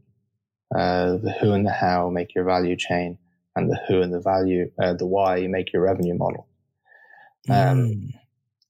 uh, 0.76 1.16
the 1.16 1.34
who 1.40 1.52
and 1.52 1.66
the 1.66 1.72
how 1.72 2.10
make 2.10 2.34
your 2.34 2.44
value 2.44 2.76
chain 2.76 3.18
and 3.56 3.70
the 3.70 3.78
who 3.88 4.00
and 4.00 4.12
the 4.12 4.20
value 4.20 4.70
uh, 4.82 4.94
the 4.94 5.06
why 5.06 5.46
make 5.46 5.72
your 5.72 5.82
revenue 5.82 6.14
model 6.14 6.46
um, 7.50 7.78
mm 7.78 8.12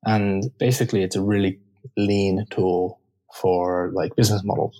and 0.05 0.51
basically, 0.59 1.03
it's 1.03 1.17
a 1.17 1.23
really 1.23 1.61
lean 1.97 2.47
tool 2.51 3.01
for 3.41 3.91
like 3.95 4.15
business 4.17 4.43
models. 4.45 4.79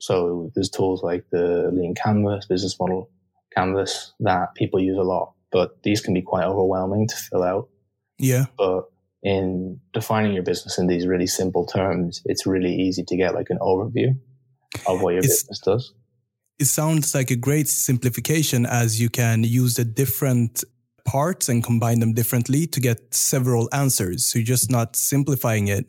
So 0.00 0.50
there's 0.54 0.70
tools 0.70 1.02
like 1.02 1.24
the 1.30 1.70
lean 1.72 1.94
canvas 1.94 2.46
business 2.46 2.78
model 2.80 3.10
canvas 3.54 4.12
that 4.20 4.54
people 4.54 4.80
use 4.80 4.96
a 4.96 5.02
lot, 5.02 5.32
but 5.50 5.82
these 5.82 6.00
can 6.00 6.14
be 6.14 6.22
quite 6.22 6.44
overwhelming 6.44 7.08
to 7.08 7.16
fill 7.16 7.42
out. 7.42 7.68
Yeah. 8.18 8.46
But 8.56 8.84
in 9.22 9.80
defining 9.92 10.32
your 10.32 10.44
business 10.44 10.78
in 10.78 10.86
these 10.86 11.06
really 11.06 11.26
simple 11.26 11.66
terms, 11.66 12.22
it's 12.24 12.46
really 12.46 12.74
easy 12.74 13.02
to 13.04 13.16
get 13.16 13.34
like 13.34 13.50
an 13.50 13.58
overview 13.60 14.16
of 14.86 15.02
what 15.02 15.10
your 15.10 15.18
it's, 15.18 15.42
business 15.42 15.58
does. 15.58 15.92
It 16.60 16.66
sounds 16.66 17.14
like 17.14 17.30
a 17.30 17.36
great 17.36 17.68
simplification 17.68 18.66
as 18.66 19.00
you 19.00 19.08
can 19.08 19.44
use 19.44 19.76
the 19.76 19.84
different 19.84 20.62
parts 21.06 21.48
and 21.48 21.64
combine 21.64 22.00
them 22.00 22.12
differently 22.12 22.66
to 22.66 22.80
get 22.80 23.14
several 23.14 23.70
answers. 23.72 24.26
So 24.26 24.38
you're 24.38 24.44
just 24.44 24.70
not 24.70 24.94
simplifying 24.94 25.68
it, 25.68 25.86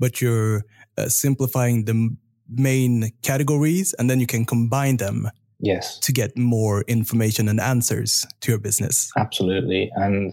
but 0.00 0.20
you're 0.20 0.64
uh, 0.96 1.08
simplifying 1.08 1.84
the 1.84 2.16
main 2.48 3.12
categories 3.22 3.94
and 3.94 4.10
then 4.10 4.18
you 4.18 4.26
can 4.26 4.44
combine 4.44 4.96
them. 4.96 5.30
Yes. 5.60 6.00
To 6.00 6.12
get 6.12 6.36
more 6.36 6.82
information 6.88 7.48
and 7.48 7.60
answers 7.60 8.26
to 8.40 8.52
your 8.52 8.58
business. 8.58 9.12
Absolutely. 9.16 9.90
And 9.94 10.32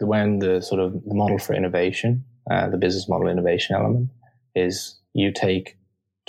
the, 0.00 0.06
when 0.06 0.40
the 0.40 0.60
sort 0.60 0.80
of 0.80 0.92
the 1.04 1.14
model 1.14 1.38
for 1.38 1.54
innovation, 1.54 2.24
uh, 2.50 2.68
the 2.68 2.78
business 2.78 3.08
model 3.08 3.28
innovation 3.28 3.76
element 3.76 4.10
is 4.56 4.98
you 5.14 5.32
take 5.32 5.76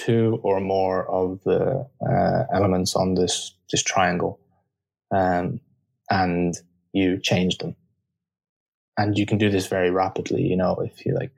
two 0.05 0.39
or 0.43 0.59
more 0.59 1.09
of 1.09 1.41
the 1.43 1.87
uh, 2.05 2.43
elements 2.53 2.95
on 2.95 3.15
this, 3.15 3.53
this 3.71 3.83
triangle. 3.83 4.39
Um, 5.11 5.59
and 6.09 6.55
you 6.93 7.19
change 7.19 7.57
them. 7.57 7.75
And 8.97 9.17
you 9.17 9.25
can 9.25 9.37
do 9.37 9.49
this 9.49 9.67
very 9.67 9.91
rapidly, 9.91 10.43
you 10.43 10.57
know, 10.57 10.75
if 10.83 11.05
you 11.05 11.13
like, 11.13 11.31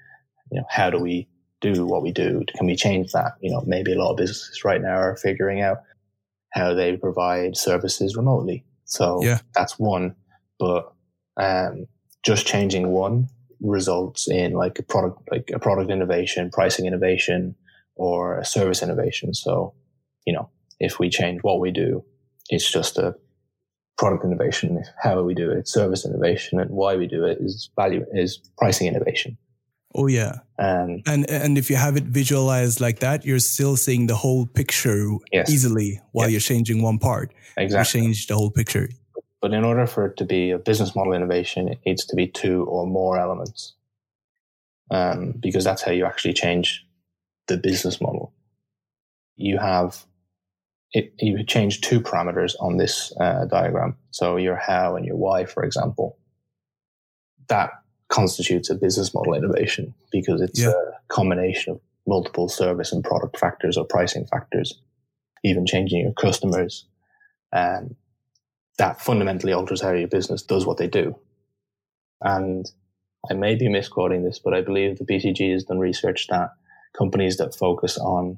you 0.51 0.59
know, 0.59 0.65
how 0.69 0.89
do 0.89 0.99
we 0.99 1.27
do 1.61 1.85
what 1.85 2.01
we 2.01 2.11
do? 2.11 2.43
Can 2.57 2.67
we 2.67 2.75
change 2.75 3.11
that? 3.11 3.33
You 3.41 3.51
know, 3.51 3.63
maybe 3.65 3.93
a 3.93 3.97
lot 3.97 4.11
of 4.11 4.17
businesses 4.17 4.63
right 4.63 4.81
now 4.81 4.97
are 4.97 5.15
figuring 5.15 5.61
out 5.61 5.77
how 6.51 6.73
they 6.73 6.97
provide 6.97 7.55
services 7.57 8.15
remotely. 8.15 8.65
So 8.85 9.23
yeah. 9.23 9.39
that's 9.55 9.79
one. 9.79 10.15
But 10.59 10.91
um, 11.37 11.87
just 12.23 12.45
changing 12.45 12.89
one 12.89 13.29
results 13.61 14.29
in 14.29 14.53
like 14.53 14.77
a 14.79 14.83
product, 14.83 15.21
like 15.31 15.51
a 15.53 15.59
product 15.59 15.89
innovation, 15.89 16.51
pricing 16.51 16.85
innovation, 16.85 17.55
or 17.95 18.39
a 18.39 18.45
service 18.45 18.81
innovation. 18.81 19.33
So, 19.33 19.73
you 20.25 20.33
know, 20.33 20.49
if 20.79 20.99
we 20.99 21.09
change 21.09 21.41
what 21.43 21.59
we 21.59 21.71
do, 21.71 22.03
it's 22.49 22.69
just 22.71 22.97
a 22.97 23.15
product 23.97 24.25
innovation, 24.25 24.83
how 25.01 25.21
we 25.23 25.33
do 25.33 25.51
it, 25.51 25.59
it's 25.59 25.73
service 25.73 26.05
innovation, 26.05 26.59
and 26.59 26.69
why 26.71 26.95
we 26.95 27.07
do 27.07 27.25
it 27.25 27.37
is 27.39 27.69
value 27.75 28.05
is 28.13 28.39
pricing 28.57 28.87
innovation. 28.87 29.37
Oh 29.95 30.07
yeah, 30.07 30.39
um, 30.57 31.03
and 31.05 31.29
and 31.29 31.57
if 31.57 31.69
you 31.69 31.75
have 31.75 31.95
it 31.95 32.05
visualized 32.05 32.81
like 32.81 32.99
that, 32.99 33.25
you're 33.25 33.39
still 33.39 33.77
seeing 33.77 34.07
the 34.07 34.15
whole 34.15 34.47
picture 34.47 35.07
yes. 35.31 35.51
easily 35.51 36.01
while 36.13 36.25
yes. 36.25 36.31
you're 36.31 36.57
changing 36.57 36.81
one 36.81 36.97
part. 36.97 37.31
Exactly, 37.57 38.01
you 38.01 38.07
change 38.07 38.27
the 38.27 38.35
whole 38.35 38.49
picture. 38.49 38.89
But 39.39 39.53
in 39.53 39.63
order 39.63 39.85
for 39.85 40.07
it 40.07 40.17
to 40.17 40.25
be 40.25 40.51
a 40.51 40.57
business 40.57 40.95
model 40.95 41.13
innovation, 41.13 41.67
it 41.67 41.79
needs 41.85 42.05
to 42.07 42.15
be 42.15 42.27
two 42.27 42.63
or 42.63 42.87
more 42.87 43.19
elements, 43.19 43.73
um, 44.89 45.33
because 45.39 45.63
that's 45.63 45.83
how 45.83 45.91
you 45.91 46.05
actually 46.05 46.33
change 46.33 46.83
the 47.47 47.57
business 47.57 48.01
model. 48.01 48.33
You 49.35 49.57
have 49.57 50.05
it, 50.93 51.13
you 51.19 51.43
change 51.43 51.81
two 51.81 51.99
parameters 51.99 52.53
on 52.59 52.77
this 52.77 53.11
uh, 53.19 53.45
diagram. 53.45 53.97
So 54.11 54.37
your 54.37 54.55
how 54.55 54.95
and 54.95 55.05
your 55.05 55.15
why, 55.15 55.45
for 55.45 55.63
example, 55.63 56.17
that 57.49 57.71
constitutes 58.09 58.69
a 58.69 58.75
business 58.75 59.13
model 59.13 59.33
innovation 59.33 59.95
because 60.11 60.39
it's 60.39 60.61
yeah. 60.61 60.69
a 60.69 61.13
combination 61.13 61.73
of 61.73 61.81
multiple 62.05 62.47
service 62.47 62.91
and 62.91 63.03
product 63.03 63.39
factors 63.39 63.75
or 63.75 63.85
pricing 63.85 64.25
factors, 64.27 64.79
even 65.43 65.65
changing 65.65 66.01
your 66.01 66.13
customers. 66.13 66.85
And 67.51 67.95
that 68.77 69.01
fundamentally 69.01 69.53
alters 69.53 69.81
how 69.81 69.91
your 69.91 70.07
business 70.07 70.43
does 70.43 70.65
what 70.65 70.77
they 70.77 70.87
do. 70.87 71.15
And 72.21 72.69
I 73.29 73.33
may 73.33 73.55
be 73.55 73.67
misquoting 73.67 74.23
this, 74.23 74.39
but 74.39 74.53
I 74.53 74.61
believe 74.61 74.97
the 74.97 75.05
BCG 75.05 75.51
has 75.53 75.63
done 75.63 75.79
research 75.79 76.27
that 76.27 76.51
companies 76.97 77.37
that 77.37 77.55
focus 77.55 77.97
on 77.97 78.37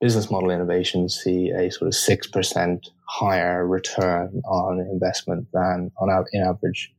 business 0.00 0.30
model 0.30 0.50
innovation 0.50 1.08
see 1.08 1.50
a 1.50 1.70
sort 1.70 1.88
of 1.88 1.94
6% 1.94 2.88
higher 3.08 3.66
return 3.66 4.42
on 4.44 4.80
investment 4.80 5.48
than 5.52 5.90
on 5.98 6.24
in 6.32 6.42
average 6.42 6.92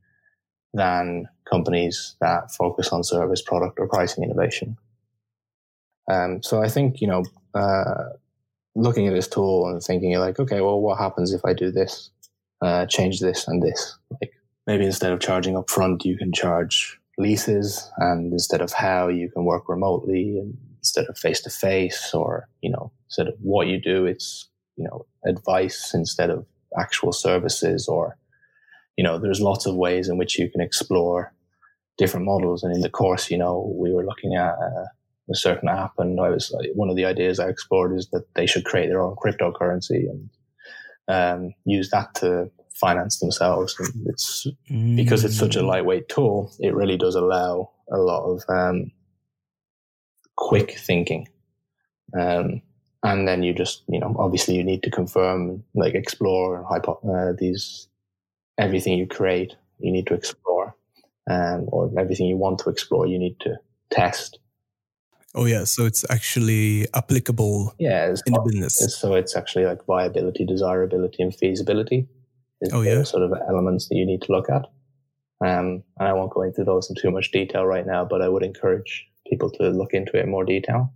than 0.74 1.28
companies 1.50 2.16
that 2.20 2.52
focus 2.52 2.88
on 2.88 3.04
service 3.04 3.42
product 3.42 3.78
or 3.78 3.88
pricing 3.88 4.24
innovation. 4.24 4.76
Um, 6.10 6.42
so 6.42 6.62
I 6.62 6.68
think, 6.68 7.00
you 7.00 7.06
know, 7.06 7.24
uh, 7.54 8.10
looking 8.74 9.06
at 9.06 9.14
this 9.14 9.28
tool 9.28 9.68
and 9.68 9.82
thinking 9.82 10.18
like, 10.18 10.38
okay, 10.38 10.60
well, 10.60 10.80
what 10.80 10.98
happens 10.98 11.32
if 11.32 11.44
I 11.44 11.52
do 11.52 11.70
this, 11.70 12.10
uh, 12.62 12.86
change 12.86 13.20
this 13.20 13.46
and 13.46 13.62
this? 13.62 13.96
Like 14.10 14.32
maybe 14.66 14.84
instead 14.84 15.12
of 15.12 15.20
charging 15.20 15.56
up 15.56 15.70
front, 15.70 16.04
you 16.04 16.16
can 16.16 16.32
charge 16.32 16.98
leases 17.18 17.90
and 17.98 18.32
instead 18.32 18.60
of 18.60 18.72
how 18.72 19.08
you 19.08 19.30
can 19.30 19.44
work 19.44 19.68
remotely 19.68 20.38
and 20.38 20.56
instead 20.78 21.06
of 21.06 21.18
face 21.18 21.40
to 21.42 21.50
face 21.50 22.12
or, 22.14 22.48
you 22.60 22.70
know, 22.70 22.92
instead 23.06 23.28
of 23.28 23.34
what 23.40 23.66
you 23.66 23.80
do, 23.80 24.06
it's, 24.06 24.48
you 24.76 24.84
know, 24.84 25.06
advice 25.26 25.92
instead 25.94 26.30
of 26.30 26.46
actual 26.78 27.12
services 27.12 27.88
or, 27.88 28.16
you 28.96 29.04
know, 29.04 29.18
there's 29.18 29.40
lots 29.40 29.66
of 29.66 29.74
ways 29.74 30.08
in 30.08 30.18
which 30.18 30.38
you 30.38 30.50
can 30.50 30.60
explore 30.60 31.32
different 31.96 32.26
models. 32.26 32.62
And 32.62 32.74
in 32.74 32.80
the 32.80 32.90
course, 32.90 33.30
you 33.30 33.38
know, 33.38 33.74
we 33.76 33.92
were 33.92 34.04
looking 34.04 34.34
at 34.34 34.54
a, 34.54 34.86
a 35.30 35.34
certain 35.34 35.68
app 35.68 35.92
and 35.98 36.20
I 36.20 36.30
was 36.30 36.54
one 36.74 36.88
of 36.88 36.96
the 36.96 37.04
ideas 37.04 37.40
I 37.40 37.48
explored 37.48 37.96
is 37.96 38.08
that 38.10 38.24
they 38.34 38.46
should 38.46 38.64
create 38.64 38.88
their 38.88 39.02
own 39.02 39.16
cryptocurrency 39.16 40.08
and 40.08 40.30
um, 41.08 41.54
use 41.64 41.90
that 41.90 42.14
to 42.16 42.50
finance 42.74 43.18
themselves. 43.18 43.74
And 43.78 44.06
it's 44.06 44.46
mm. 44.70 44.96
because 44.96 45.24
it's 45.24 45.36
such 45.36 45.56
a 45.56 45.60
mm. 45.60 45.66
lightweight 45.66 46.08
tool, 46.08 46.52
it 46.60 46.74
really 46.74 46.96
does 46.96 47.14
allow 47.14 47.70
a 47.90 47.98
lot 47.98 48.24
of 48.24 48.42
um, 48.48 48.90
quick 50.38 50.78
thinking. 50.78 51.28
Um, 52.18 52.62
and 53.02 53.26
then 53.26 53.42
you 53.42 53.52
just, 53.52 53.82
you 53.88 53.98
know, 53.98 54.14
obviously 54.18 54.54
you 54.54 54.64
need 54.64 54.82
to 54.84 54.90
confirm, 54.90 55.64
like 55.74 55.94
explore 55.94 56.64
hypo- 56.70 57.00
uh, 57.04 57.32
these, 57.38 57.88
everything 58.56 58.96
you 58.96 59.06
create, 59.06 59.54
you 59.80 59.92
need 59.92 60.06
to 60.06 60.14
explore, 60.14 60.74
um, 61.28 61.66
or 61.68 61.90
everything 61.98 62.26
you 62.26 62.36
want 62.36 62.60
to 62.60 62.70
explore, 62.70 63.06
you 63.06 63.18
need 63.18 63.38
to 63.40 63.56
test. 63.90 64.38
Oh 65.34 65.44
yeah, 65.44 65.64
so 65.64 65.84
it's 65.84 66.04
actually 66.10 66.86
applicable. 66.94 67.74
Yeah, 67.78 68.14
in 68.26 68.32
the 68.32 68.40
business. 68.44 68.98
So 68.98 69.14
it's 69.14 69.36
actually 69.36 69.66
like 69.66 69.84
viability, 69.84 70.46
desirability, 70.46 71.22
and 71.22 71.34
feasibility 71.34 72.08
oh, 72.72 72.82
yeah. 72.82 73.02
sort 73.02 73.22
of 73.22 73.32
elements 73.48 73.88
that 73.88 73.96
you 73.96 74.06
need 74.06 74.22
to 74.22 74.32
look 74.32 74.48
at. 74.48 74.62
Um, 75.40 75.84
and 75.98 76.08
I 76.08 76.12
won't 76.12 76.32
go 76.32 76.42
into 76.42 76.64
those 76.64 76.90
in 76.90 76.96
too 76.96 77.10
much 77.10 77.30
detail 77.30 77.66
right 77.66 77.86
now, 77.86 78.04
but 78.04 78.22
I 78.22 78.28
would 78.28 78.42
encourage 78.42 79.06
people 79.28 79.50
to 79.50 79.70
look 79.70 79.92
into 79.92 80.16
it 80.16 80.24
in 80.24 80.30
more 80.30 80.44
detail. 80.44 80.92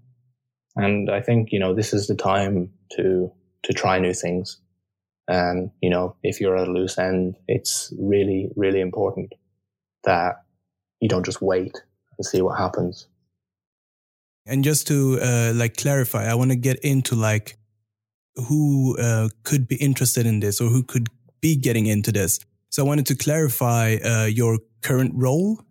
And 0.77 1.11
I 1.11 1.21
think, 1.21 1.53
you 1.53 1.59
know, 1.59 1.75
this 1.75 1.93
is 1.93 2.07
the 2.07 2.15
time 2.15 2.73
to, 2.97 3.31
to 3.65 3.73
try 3.73 3.99
new 3.99 4.15
things. 4.15 4.59
And, 5.29 5.71
you 5.81 5.91
know, 5.91 6.17
if 6.23 6.41
you're 6.41 6.57
at 6.57 6.69
a 6.69 6.71
loose 6.71 6.99
end, 6.99 7.37
it's 7.47 7.93
really, 7.99 8.49
really 8.57 8.81
important 8.81 9.33
that 10.05 10.43
you 11.01 11.09
don't 11.09 11.27
just 11.27 11.43
wait 11.43 11.83
and 12.19 12.27
see 12.27 12.43
what 12.43 12.59
happens. 12.59 13.07
And 14.47 14.65
just 14.65 14.87
to 14.89 15.19
uh, 15.23 15.53
like 15.55 15.77
clarify, 15.77 16.25
I 16.25 16.35
want 16.35 16.51
to 16.51 16.57
get 16.57 16.81
into 16.81 17.15
like 17.15 17.57
who 18.49 18.97
uh, 18.99 19.29
could 19.45 19.69
be 19.69 19.77
interested 19.77 20.27
in 20.27 20.41
this 20.41 20.61
or 20.61 20.69
who 20.69 20.83
could 20.83 21.09
be 21.41 21.55
getting 21.57 21.87
into 21.87 22.11
this. 22.11 22.41
So 22.71 22.83
I 22.83 22.87
wanted 22.87 23.07
to 23.07 23.15
clarify 23.15 23.97
uh, 23.97 24.25
your 24.25 24.59
current 24.81 25.13
role 25.15 25.63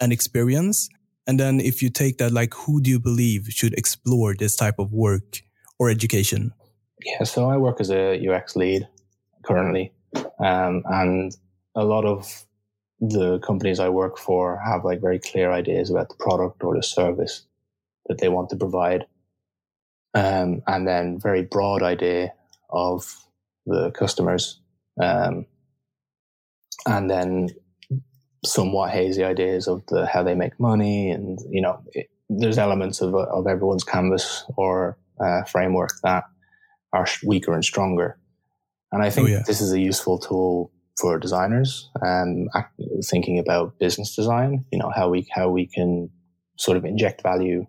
and 0.00 0.12
experience. 0.12 0.88
And 1.26 1.38
then 1.38 1.60
if 1.60 1.82
you 1.82 1.90
take 1.90 2.18
that, 2.18 2.32
like, 2.32 2.54
who 2.54 2.80
do 2.80 2.90
you 2.90 2.98
believe 2.98 3.46
should 3.48 3.74
explore 3.74 4.34
this 4.34 4.56
type 4.56 4.78
of 4.78 4.92
work 4.92 5.42
or 5.78 5.88
education? 5.88 6.52
Yeah, 7.04 7.24
so 7.24 7.48
I 7.48 7.56
work 7.56 7.80
as 7.80 7.90
a 7.90 8.28
UX 8.28 8.56
lead 8.56 8.88
currently. 9.44 9.92
Um, 10.38 10.82
and 10.86 11.36
a 11.74 11.84
lot 11.84 12.04
of 12.04 12.44
the 13.00 13.38
companies 13.40 13.80
I 13.80 13.88
work 13.88 14.18
for 14.18 14.60
have 14.64 14.84
like 14.84 15.00
very 15.00 15.18
clear 15.18 15.50
ideas 15.52 15.90
about 15.90 16.08
the 16.08 16.16
product 16.16 16.62
or 16.62 16.76
the 16.76 16.82
service 16.82 17.44
that 18.06 18.18
they 18.18 18.28
want 18.28 18.50
to 18.50 18.56
provide. 18.56 19.06
Um, 20.14 20.62
and 20.66 20.86
then 20.86 21.18
very 21.18 21.42
broad 21.42 21.82
idea 21.82 22.32
of 22.70 23.16
the 23.66 23.90
customers 23.92 24.60
um, 25.00 25.46
and 26.86 27.10
then 27.10 27.50
somewhat 28.44 28.90
hazy 28.90 29.24
ideas 29.24 29.68
of 29.68 29.84
the 29.86 30.06
how 30.06 30.22
they 30.22 30.34
make 30.34 30.58
money, 30.58 31.10
and 31.10 31.38
you 31.50 31.62
know, 31.62 31.80
it, 31.92 32.08
there's 32.28 32.58
elements 32.58 33.00
of 33.00 33.14
of 33.14 33.46
everyone's 33.46 33.84
canvas 33.84 34.44
or 34.56 34.98
uh, 35.20 35.44
framework 35.44 35.90
that 36.02 36.24
are 36.92 37.06
weaker 37.24 37.52
and 37.52 37.64
stronger. 37.64 38.18
And 38.90 39.02
I 39.02 39.10
think 39.10 39.28
oh, 39.28 39.32
yeah. 39.32 39.42
this 39.46 39.60
is 39.60 39.72
a 39.72 39.80
useful 39.80 40.18
tool 40.18 40.70
for 41.00 41.18
designers 41.18 41.88
and 42.02 42.48
um, 42.54 42.64
thinking 43.02 43.38
about 43.38 43.78
business 43.78 44.14
design. 44.14 44.64
You 44.70 44.78
know 44.78 44.92
how 44.94 45.08
we 45.08 45.26
how 45.30 45.48
we 45.48 45.66
can 45.66 46.10
sort 46.58 46.76
of 46.76 46.84
inject 46.84 47.22
value 47.22 47.66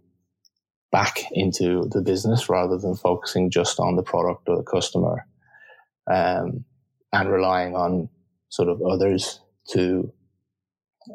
back 0.91 1.23
into 1.31 1.89
the 1.91 2.01
business 2.01 2.49
rather 2.49 2.77
than 2.77 2.95
focusing 2.95 3.49
just 3.49 3.79
on 3.79 3.95
the 3.95 4.03
product 4.03 4.47
or 4.47 4.57
the 4.57 4.63
customer. 4.63 5.25
Um, 6.11 6.65
and 7.13 7.29
relying 7.29 7.75
on 7.75 8.09
sort 8.49 8.67
of 8.67 8.81
others 8.81 9.39
to 9.69 10.11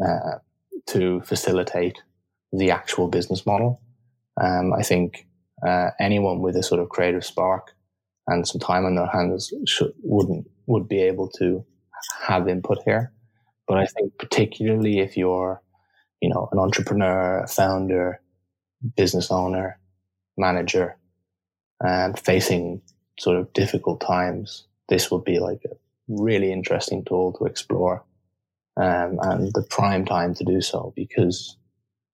uh, 0.04 0.38
to 0.86 1.20
facilitate 1.22 1.98
the 2.52 2.70
actual 2.70 3.08
business 3.08 3.44
model. 3.44 3.80
Um, 4.40 4.72
I 4.72 4.82
think 4.82 5.26
uh, 5.66 5.90
anyone 6.00 6.40
with 6.40 6.56
a 6.56 6.62
sort 6.62 6.80
of 6.80 6.88
creative 6.88 7.24
spark 7.24 7.74
and 8.26 8.46
some 8.46 8.60
time 8.60 8.84
on 8.84 8.94
their 8.94 9.06
hands 9.06 9.52
should, 9.66 9.92
wouldn't 10.02 10.46
would 10.66 10.88
be 10.88 11.00
able 11.00 11.28
to 11.38 11.64
have 12.26 12.48
input 12.48 12.78
here. 12.84 13.12
But 13.66 13.78
I 13.78 13.86
think 13.86 14.16
particularly 14.18 15.00
if 15.00 15.16
you're, 15.16 15.62
you 16.20 16.28
know, 16.28 16.48
an 16.52 16.58
entrepreneur, 16.58 17.40
a 17.42 17.48
founder, 17.48 18.20
business 18.96 19.30
owner, 19.30 19.78
manager, 20.36 20.96
and 21.80 22.18
facing 22.18 22.82
sort 23.18 23.36
of 23.36 23.52
difficult 23.52 24.00
times, 24.00 24.66
this 24.88 25.10
would 25.10 25.24
be 25.24 25.38
like 25.38 25.62
a 25.64 25.76
really 26.08 26.52
interesting 26.52 27.04
tool 27.04 27.32
to 27.34 27.44
explore 27.44 28.04
um, 28.78 29.18
and 29.22 29.52
the 29.54 29.66
prime 29.68 30.04
time 30.04 30.34
to 30.34 30.44
do 30.44 30.60
so 30.60 30.92
because 30.96 31.56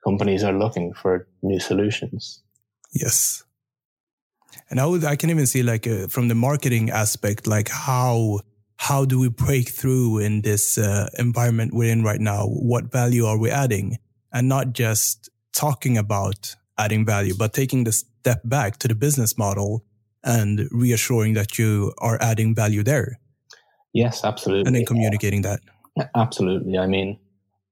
companies 0.02 0.42
are 0.42 0.52
looking 0.52 0.92
for 0.92 1.28
new 1.42 1.60
solutions. 1.60 2.42
Yes. 2.92 3.44
And 4.70 4.80
I, 4.80 4.86
would, 4.86 5.04
I 5.04 5.16
can 5.16 5.30
even 5.30 5.46
see 5.46 5.62
like 5.62 5.86
uh, 5.86 6.06
from 6.08 6.28
the 6.28 6.34
marketing 6.34 6.90
aspect, 6.90 7.46
like 7.46 7.68
how 7.68 8.40
how 8.76 9.04
do 9.04 9.20
we 9.20 9.28
break 9.28 9.68
through 9.68 10.18
in 10.18 10.42
this 10.42 10.78
uh, 10.78 11.08
environment 11.18 11.72
we're 11.72 11.92
in 11.92 12.02
right 12.02 12.20
now? 12.20 12.46
What 12.46 12.90
value 12.90 13.24
are 13.24 13.38
we 13.38 13.50
adding? 13.50 13.98
And 14.32 14.48
not 14.48 14.72
just 14.72 15.30
talking 15.52 15.96
about 15.96 16.56
adding 16.76 17.06
value, 17.06 17.34
but 17.38 17.52
taking 17.52 17.84
the 17.84 17.92
step 17.92 18.40
back 18.44 18.78
to 18.78 18.88
the 18.88 18.94
business 18.94 19.38
model 19.38 19.84
and 20.24 20.68
reassuring 20.70 21.34
that 21.34 21.56
you 21.58 21.92
are 21.98 22.18
adding 22.20 22.54
value 22.54 22.82
there. 22.82 23.20
Yes, 23.92 24.24
absolutely. 24.24 24.66
And 24.66 24.74
then 24.74 24.86
communicating 24.86 25.42
that. 25.42 25.60
Absolutely. 26.14 26.78
I 26.78 26.86
mean, 26.86 27.18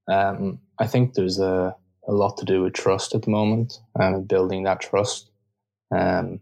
um, 0.09 0.61
I 0.79 0.87
think 0.87 1.15
there's 1.15 1.39
a, 1.39 1.75
a 2.07 2.13
lot 2.13 2.37
to 2.39 2.45
do 2.45 2.63
with 2.63 2.75
trust 2.75 3.15
at 3.15 3.23
the 3.23 3.31
moment 3.31 3.79
and 3.95 4.27
building 4.27 4.65
that 4.65 4.81
trust. 4.81 5.31
Um, 5.95 6.41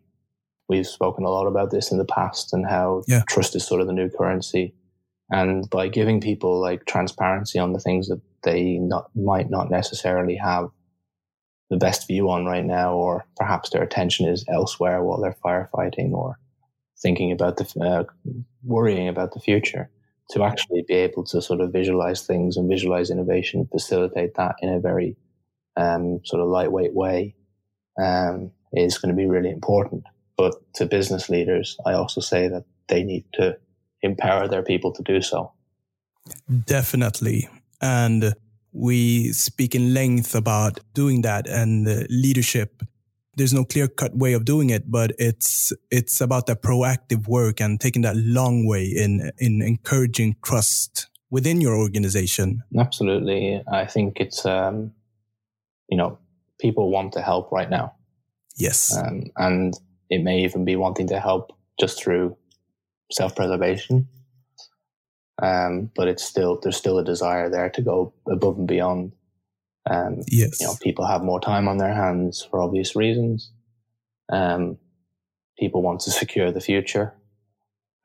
we've 0.68 0.86
spoken 0.86 1.24
a 1.24 1.30
lot 1.30 1.46
about 1.46 1.70
this 1.70 1.90
in 1.90 1.98
the 1.98 2.04
past 2.04 2.52
and 2.52 2.66
how 2.66 3.02
yeah. 3.08 3.22
trust 3.28 3.56
is 3.56 3.66
sort 3.66 3.80
of 3.80 3.86
the 3.86 3.92
new 3.92 4.08
currency. 4.08 4.74
And 5.30 5.68
by 5.70 5.88
giving 5.88 6.20
people 6.20 6.60
like 6.60 6.86
transparency 6.86 7.58
on 7.58 7.72
the 7.72 7.80
things 7.80 8.08
that 8.08 8.20
they 8.42 8.78
not, 8.78 9.10
might 9.14 9.50
not 9.50 9.70
necessarily 9.70 10.36
have 10.36 10.70
the 11.70 11.76
best 11.76 12.08
view 12.08 12.28
on 12.30 12.46
right 12.46 12.64
now, 12.64 12.94
or 12.94 13.24
perhaps 13.36 13.70
their 13.70 13.82
attention 13.82 14.26
is 14.28 14.44
elsewhere 14.48 15.04
while 15.04 15.20
they're 15.20 15.36
firefighting 15.44 16.10
or 16.12 16.36
thinking 17.00 17.30
about 17.30 17.58
the 17.58 17.80
uh, 17.80 18.04
worrying 18.64 19.06
about 19.06 19.32
the 19.32 19.40
future 19.40 19.88
to 20.30 20.44
actually 20.44 20.84
be 20.86 20.94
able 20.94 21.24
to 21.24 21.42
sort 21.42 21.60
of 21.60 21.72
visualize 21.72 22.22
things 22.22 22.56
and 22.56 22.68
visualize 22.68 23.10
innovation, 23.10 23.68
facilitate 23.70 24.34
that 24.34 24.54
in 24.62 24.68
a 24.68 24.80
very 24.80 25.16
um, 25.76 26.20
sort 26.24 26.42
of 26.42 26.48
lightweight 26.48 26.94
way 26.94 27.34
um, 28.00 28.52
is 28.72 28.98
going 28.98 29.14
to 29.14 29.16
be 29.16 29.26
really 29.26 29.50
important. 29.50 30.04
But 30.36 30.54
to 30.74 30.86
business 30.86 31.28
leaders, 31.28 31.76
I 31.84 31.92
also 31.94 32.20
say 32.20 32.48
that 32.48 32.64
they 32.88 33.02
need 33.02 33.24
to 33.34 33.58
empower 34.02 34.48
their 34.48 34.62
people 34.62 34.92
to 34.92 35.02
do 35.02 35.20
so. 35.20 35.52
Definitely. 36.66 37.48
And 37.80 38.34
we 38.72 39.32
speak 39.32 39.74
in 39.74 39.92
length 39.92 40.34
about 40.34 40.80
doing 40.94 41.22
that 41.22 41.48
and 41.48 42.06
leadership 42.08 42.82
there's 43.40 43.54
no 43.54 43.64
clear 43.64 43.88
cut 43.88 44.14
way 44.14 44.34
of 44.34 44.44
doing 44.44 44.68
it, 44.68 44.90
but 44.90 45.12
it's 45.18 45.72
it's 45.90 46.20
about 46.20 46.44
that 46.46 46.60
proactive 46.60 47.26
work 47.26 47.58
and 47.58 47.80
taking 47.80 48.02
that 48.02 48.14
long 48.16 48.66
way 48.66 48.84
in 48.84 49.32
in 49.38 49.62
encouraging 49.62 50.36
trust 50.44 51.08
within 51.30 51.62
your 51.62 51.74
organization. 51.74 52.62
Absolutely, 52.78 53.62
I 53.72 53.86
think 53.86 54.20
it's 54.20 54.44
um, 54.44 54.92
you 55.88 55.96
know 55.96 56.18
people 56.60 56.90
want 56.90 57.14
to 57.14 57.22
help 57.22 57.50
right 57.50 57.70
now. 57.70 57.94
Yes, 58.56 58.94
um, 58.94 59.30
and 59.36 59.72
it 60.10 60.22
may 60.22 60.40
even 60.44 60.66
be 60.66 60.76
wanting 60.76 61.08
to 61.08 61.18
help 61.18 61.56
just 61.80 62.02
through 62.02 62.36
self 63.10 63.34
preservation. 63.34 64.06
Um, 65.42 65.90
but 65.96 66.08
it's 66.08 66.22
still 66.22 66.60
there's 66.62 66.76
still 66.76 66.98
a 66.98 67.04
desire 67.04 67.48
there 67.48 67.70
to 67.70 67.80
go 67.80 68.12
above 68.30 68.58
and 68.58 68.68
beyond 68.68 69.12
um, 69.90 70.20
yes. 70.28 70.60
You 70.60 70.68
know, 70.68 70.74
people 70.80 71.04
have 71.04 71.24
more 71.24 71.40
time 71.40 71.66
on 71.66 71.78
their 71.78 71.92
hands 71.92 72.46
for 72.48 72.60
obvious 72.60 72.94
reasons. 72.94 73.50
Um, 74.32 74.78
people 75.58 75.82
want 75.82 76.00
to 76.02 76.10
secure 76.22 76.52
the 76.52 76.60
future, 76.60 77.12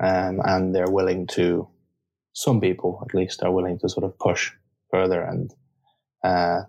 um, 0.04 0.42
and 0.44 0.76
they're 0.76 0.92
willing 0.92 1.28
to. 1.28 1.70
Some 2.34 2.60
people, 2.60 3.02
at 3.08 3.16
least, 3.16 3.44
are 3.44 3.52
willing 3.52 3.80
to 3.80 3.88
sort 3.88 4.04
of 4.04 4.20
push 4.20 4.52
further. 4.92 5.22
And 5.22 5.54
uh, 6.22 6.64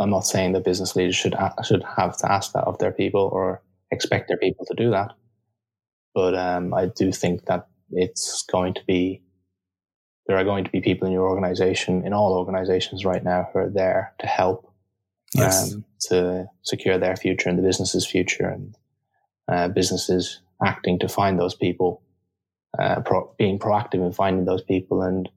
I'm 0.00 0.10
not 0.10 0.26
saying 0.26 0.52
that 0.52 0.64
business 0.64 0.96
leaders 0.96 1.14
should 1.14 1.34
ha- 1.34 1.62
should 1.62 1.84
have 1.96 2.16
to 2.18 2.32
ask 2.32 2.52
that 2.52 2.64
of 2.64 2.78
their 2.78 2.92
people 2.92 3.28
or 3.32 3.62
expect 3.92 4.26
their 4.26 4.38
people 4.38 4.66
to 4.66 4.74
do 4.74 4.90
that, 4.90 5.12
but 6.14 6.34
um, 6.34 6.74
I 6.74 6.86
do 6.86 7.12
think 7.12 7.44
that 7.44 7.68
it's 7.90 8.42
going 8.50 8.74
to 8.74 8.82
be 8.86 9.22
there 10.26 10.36
are 10.36 10.44
going 10.44 10.64
to 10.64 10.70
be 10.70 10.80
people 10.80 11.06
in 11.06 11.12
your 11.12 11.28
organization, 11.28 12.04
in 12.04 12.12
all 12.12 12.34
organizations 12.34 13.04
right 13.04 13.22
now, 13.22 13.48
who 13.52 13.60
are 13.60 13.70
there 13.70 14.12
to 14.20 14.26
help, 14.26 14.72
Yes. 15.34 15.74
um, 15.74 15.84
to 16.08 16.46
secure 16.62 16.98
their 16.98 17.16
future 17.16 17.48
and 17.48 17.58
the 17.58 17.62
business's 17.62 18.06
future, 18.06 18.48
and 18.48 18.76
uh, 19.48 19.68
businesses 19.68 20.40
acting 20.64 20.98
to 21.00 21.08
find 21.08 21.38
those 21.38 21.54
people, 21.54 22.02
uh, 22.78 23.00
pro- 23.02 23.32
being 23.38 23.58
proactive 23.58 24.04
in 24.04 24.12
finding 24.12 24.44
those 24.44 24.62
people 24.62 25.02
and 25.02 25.28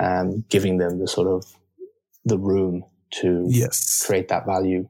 um, 0.00 0.44
giving 0.48 0.78
them 0.78 0.98
the 0.98 1.06
sort 1.08 1.28
of 1.28 1.44
the 2.24 2.38
room 2.38 2.84
to 3.10 3.46
yes. 3.48 4.04
create 4.06 4.28
that 4.28 4.46
value. 4.46 4.88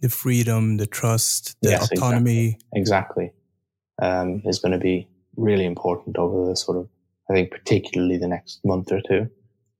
The 0.00 0.08
freedom, 0.08 0.76
the 0.76 0.86
trust, 0.86 1.56
the 1.60 1.70
Yes, 1.70 1.90
autonomy. 1.92 2.58
Exactly, 2.72 3.32
um, 4.00 4.42
is 4.44 4.60
going 4.60 4.72
to 4.72 4.78
be 4.78 5.08
really 5.36 5.64
important 5.64 6.16
over 6.16 6.48
the 6.48 6.56
sort 6.56 6.76
of 6.78 6.88
I 7.30 7.34
think 7.34 7.50
particularly 7.50 8.16
the 8.16 8.28
next 8.28 8.60
month 8.64 8.92
or 8.92 9.00
two. 9.06 9.28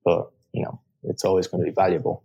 But 0.05 0.31
you 0.53 0.63
know, 0.63 0.81
it's 1.05 1.25
always 1.25 1.47
going 1.47 1.65
to 1.65 1.71
be 1.71 1.75
valuable. 1.75 2.25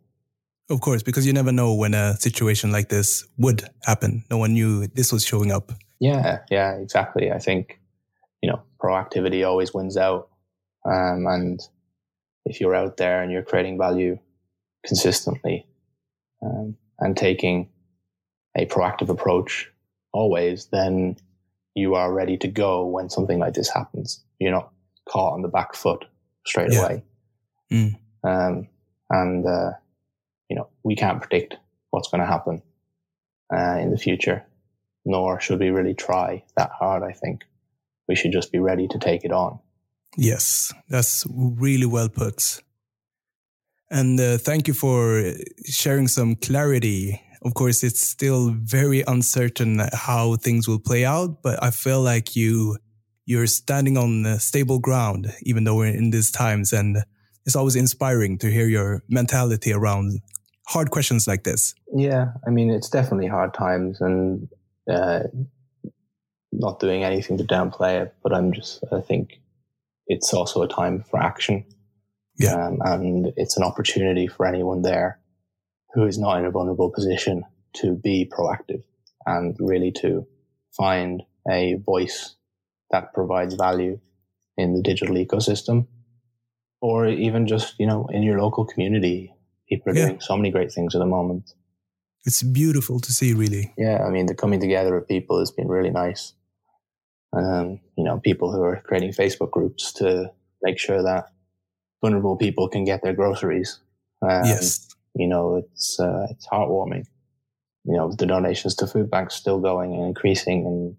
Of 0.69 0.81
course, 0.81 1.03
because 1.03 1.27
you 1.27 1.33
never 1.33 1.51
know 1.51 1.73
when 1.73 1.93
a 1.93 2.15
situation 2.17 2.71
like 2.71 2.89
this 2.89 3.25
would 3.37 3.69
happen. 3.83 4.23
No 4.31 4.37
one 4.37 4.53
knew 4.53 4.87
this 4.87 5.11
was 5.11 5.25
showing 5.25 5.51
up. 5.51 5.71
Yeah, 5.99 6.39
yeah, 6.49 6.73
exactly. 6.75 7.31
I 7.31 7.39
think 7.39 7.79
you 8.41 8.49
know 8.49 8.61
proactivity 8.81 9.45
always 9.45 9.73
wins 9.73 9.97
out, 9.97 10.29
um, 10.85 11.25
and 11.27 11.59
if 12.45 12.59
you're 12.59 12.75
out 12.75 12.97
there 12.97 13.21
and 13.21 13.31
you're 13.31 13.43
creating 13.43 13.77
value 13.77 14.17
consistently 14.85 15.65
um, 16.41 16.75
and 16.99 17.15
taking 17.15 17.69
a 18.57 18.65
proactive 18.65 19.09
approach 19.09 19.71
always, 20.11 20.67
then 20.67 21.17
you 21.75 21.95
are 21.95 22.13
ready 22.13 22.37
to 22.37 22.47
go 22.47 22.85
when 22.85 23.09
something 23.09 23.39
like 23.39 23.53
this 23.53 23.69
happens. 23.69 24.23
You're 24.39 24.51
not 24.51 24.71
caught 25.09 25.33
on 25.33 25.41
the 25.41 25.47
back 25.47 25.75
foot 25.75 26.05
straight 26.45 26.71
Yeah. 26.71 26.79
away. 26.79 27.03
Mm. 27.71 27.95
Um, 28.23 28.67
and, 29.09 29.45
uh, 29.45 29.71
you 30.49 30.55
know, 30.55 30.67
we 30.83 30.95
can't 30.95 31.21
predict 31.21 31.57
what's 31.91 32.09
going 32.09 32.21
to 32.21 32.27
happen 32.27 32.61
uh, 33.53 33.77
in 33.79 33.91
the 33.91 33.97
future, 33.97 34.45
nor 35.05 35.39
should 35.39 35.59
we 35.59 35.69
really 35.69 35.93
try 35.93 36.43
that 36.55 36.71
hard, 36.71 37.03
I 37.03 37.11
think. 37.11 37.43
We 38.07 38.15
should 38.15 38.31
just 38.31 38.51
be 38.51 38.59
ready 38.59 38.87
to 38.89 38.99
take 38.99 39.23
it 39.23 39.31
on. 39.31 39.59
Yes, 40.17 40.73
that's 40.89 41.25
really 41.31 41.85
well 41.85 42.09
put. 42.09 42.61
And 43.89 44.19
uh, 44.19 44.37
thank 44.37 44.67
you 44.67 44.73
for 44.73 45.33
sharing 45.65 46.07
some 46.07 46.35
clarity. 46.35 47.21
Of 47.43 47.53
course, 47.53 47.83
it's 47.83 48.01
still 48.01 48.51
very 48.51 49.03
uncertain 49.07 49.81
how 49.93 50.35
things 50.35 50.67
will 50.67 50.79
play 50.79 51.05
out, 51.05 51.41
but 51.43 51.61
I 51.61 51.71
feel 51.71 52.01
like 52.01 52.35
you 52.35 52.77
you're 53.25 53.47
standing 53.47 53.97
on 53.97 54.39
stable 54.39 54.79
ground, 54.79 55.33
even 55.43 55.63
though 55.63 55.75
we're 55.75 55.87
in 55.87 56.09
these 56.09 56.31
times. 56.31 56.73
And 56.73 56.97
it's 57.45 57.55
always 57.55 57.75
inspiring 57.75 58.37
to 58.39 58.51
hear 58.51 58.67
your 58.67 59.03
mentality 59.09 59.73
around 59.73 60.19
hard 60.67 60.91
questions 60.91 61.27
like 61.27 61.43
this. 61.43 61.75
Yeah, 61.93 62.33
I 62.45 62.49
mean, 62.49 62.69
it's 62.69 62.89
definitely 62.89 63.27
hard 63.27 63.53
times 63.53 64.01
and 64.01 64.47
uh, 64.89 65.23
not 66.51 66.79
doing 66.79 67.03
anything 67.03 67.37
to 67.37 67.43
downplay 67.43 68.01
it, 68.01 68.15
but 68.23 68.33
I'm 68.33 68.53
just, 68.53 68.83
I 68.91 69.01
think 69.01 69.39
it's 70.07 70.33
also 70.33 70.61
a 70.61 70.67
time 70.67 71.03
for 71.09 71.21
action. 71.21 71.65
Yeah. 72.37 72.53
Um, 72.53 72.79
and 72.83 73.33
it's 73.35 73.57
an 73.57 73.63
opportunity 73.63 74.27
for 74.27 74.45
anyone 74.45 74.81
there 74.81 75.19
who 75.93 76.05
is 76.05 76.17
not 76.17 76.39
in 76.39 76.45
a 76.45 76.51
vulnerable 76.51 76.91
position 76.91 77.43
to 77.73 77.95
be 77.95 78.29
proactive 78.31 78.83
and 79.25 79.55
really 79.59 79.91
to 79.91 80.25
find 80.75 81.23
a 81.49 81.75
voice 81.75 82.35
that 82.93 83.13
provides 83.13 83.55
value 83.55 83.99
in 84.57 84.73
the 84.75 84.81
digital 84.81 85.15
ecosystem 85.15 85.87
or 86.81 87.07
even 87.07 87.47
just, 87.47 87.75
you 87.79 87.87
know, 87.87 88.07
in 88.11 88.23
your 88.23 88.39
local 88.41 88.65
community. 88.65 89.33
People 89.69 89.91
are 89.91 89.95
Yeah. 89.97 90.05
doing 90.07 90.21
so 90.21 90.37
many 90.37 90.51
great 90.51 90.71
things 90.71 90.95
at 90.95 90.99
the 90.99 91.05
moment. 91.17 91.53
It's 92.25 92.43
beautiful 92.43 92.99
to 93.01 93.11
see, 93.11 93.33
really. 93.33 93.73
Yeah, 93.77 93.97
I 94.07 94.09
mean, 94.09 94.27
the 94.27 94.35
coming 94.35 94.59
together 94.61 94.95
of 94.95 95.07
people 95.07 95.39
has 95.39 95.51
been 95.51 95.67
really 95.67 95.89
nice. 95.89 96.33
Um, 97.33 97.79
you 97.97 98.03
know, 98.03 98.19
people 98.19 98.51
who 98.53 98.61
are 98.61 98.81
creating 98.85 99.11
Facebook 99.11 99.51
groups 99.51 99.91
to 99.93 100.31
make 100.61 100.77
sure 100.77 101.01
that 101.03 101.25
vulnerable 102.01 102.37
people 102.37 102.69
can 102.69 102.83
get 102.85 103.01
their 103.01 103.13
groceries. 103.13 103.79
Um, 104.21 104.45
yes. 104.45 104.87
You 105.15 105.27
know, 105.27 105.55
it's 105.57 105.99
uh, 105.99 106.27
it's 106.29 106.47
heartwarming. 106.47 107.05
You 107.85 107.95
know, 107.97 108.11
the 108.11 108.25
donations 108.25 108.75
to 108.75 108.87
food 108.87 109.09
banks 109.09 109.35
still 109.35 109.59
going 109.59 109.93
and 109.95 110.03
increasing, 110.05 110.59
and 110.69 110.97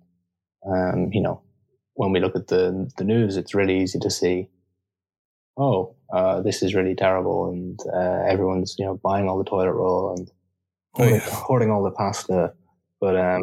um, 0.73 1.13
you 1.13 1.23
know, 1.23 1.41
when 1.95 2.13
we 2.13 2.21
look 2.21 2.37
at 2.37 2.49
the 2.49 2.91
the 2.99 3.05
news, 3.05 3.37
it's 3.37 3.55
really 3.55 3.81
easy 3.81 3.99
to 4.01 4.11
see. 4.11 4.49
Oh, 5.57 5.95
uh, 6.13 6.41
this 6.43 6.63
is 6.63 6.75
really 6.75 6.95
terrible, 6.95 7.49
and 7.49 7.79
uh, 7.93 8.25
everyone's 8.29 8.75
you 8.79 8.85
know 8.85 9.01
buying 9.03 9.29
all 9.29 9.39
the 9.39 9.45
toilet 9.45 9.73
roll 9.73 10.15
and 10.17 10.31
Oh, 10.97 11.03
hoarding, 11.03 11.15
yeah. 11.21 11.35
hoarding 11.35 11.71
all 11.73 11.83
the 11.83 11.91
pasta. 11.91 12.53
But 13.01 13.17
um, 13.17 13.43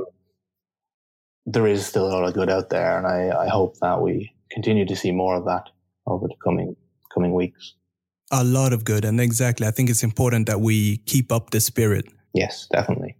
there 1.45 1.67
is 1.67 1.85
still 1.85 2.07
a 2.07 2.11
lot 2.13 2.23
of 2.23 2.33
good 2.33 2.49
out 2.49 2.69
there, 2.69 2.97
and 2.97 3.05
I, 3.05 3.45
I 3.45 3.49
hope 3.49 3.77
that 3.79 4.01
we 4.01 4.31
continue 4.51 4.85
to 4.85 4.95
see 4.95 5.11
more 5.11 5.35
of 5.35 5.45
that 5.45 5.69
over 6.07 6.27
the 6.27 6.35
coming 6.43 6.75
coming 7.13 7.33
weeks. 7.33 7.73
A 8.31 8.43
lot 8.43 8.71
of 8.71 8.85
good. 8.85 9.03
And 9.03 9.19
exactly, 9.19 9.67
I 9.67 9.71
think 9.71 9.89
it's 9.89 10.03
important 10.03 10.47
that 10.47 10.61
we 10.61 10.97
keep 11.05 11.31
up 11.31 11.49
the 11.49 11.59
spirit. 11.59 12.05
Yes, 12.33 12.67
definitely. 12.71 13.17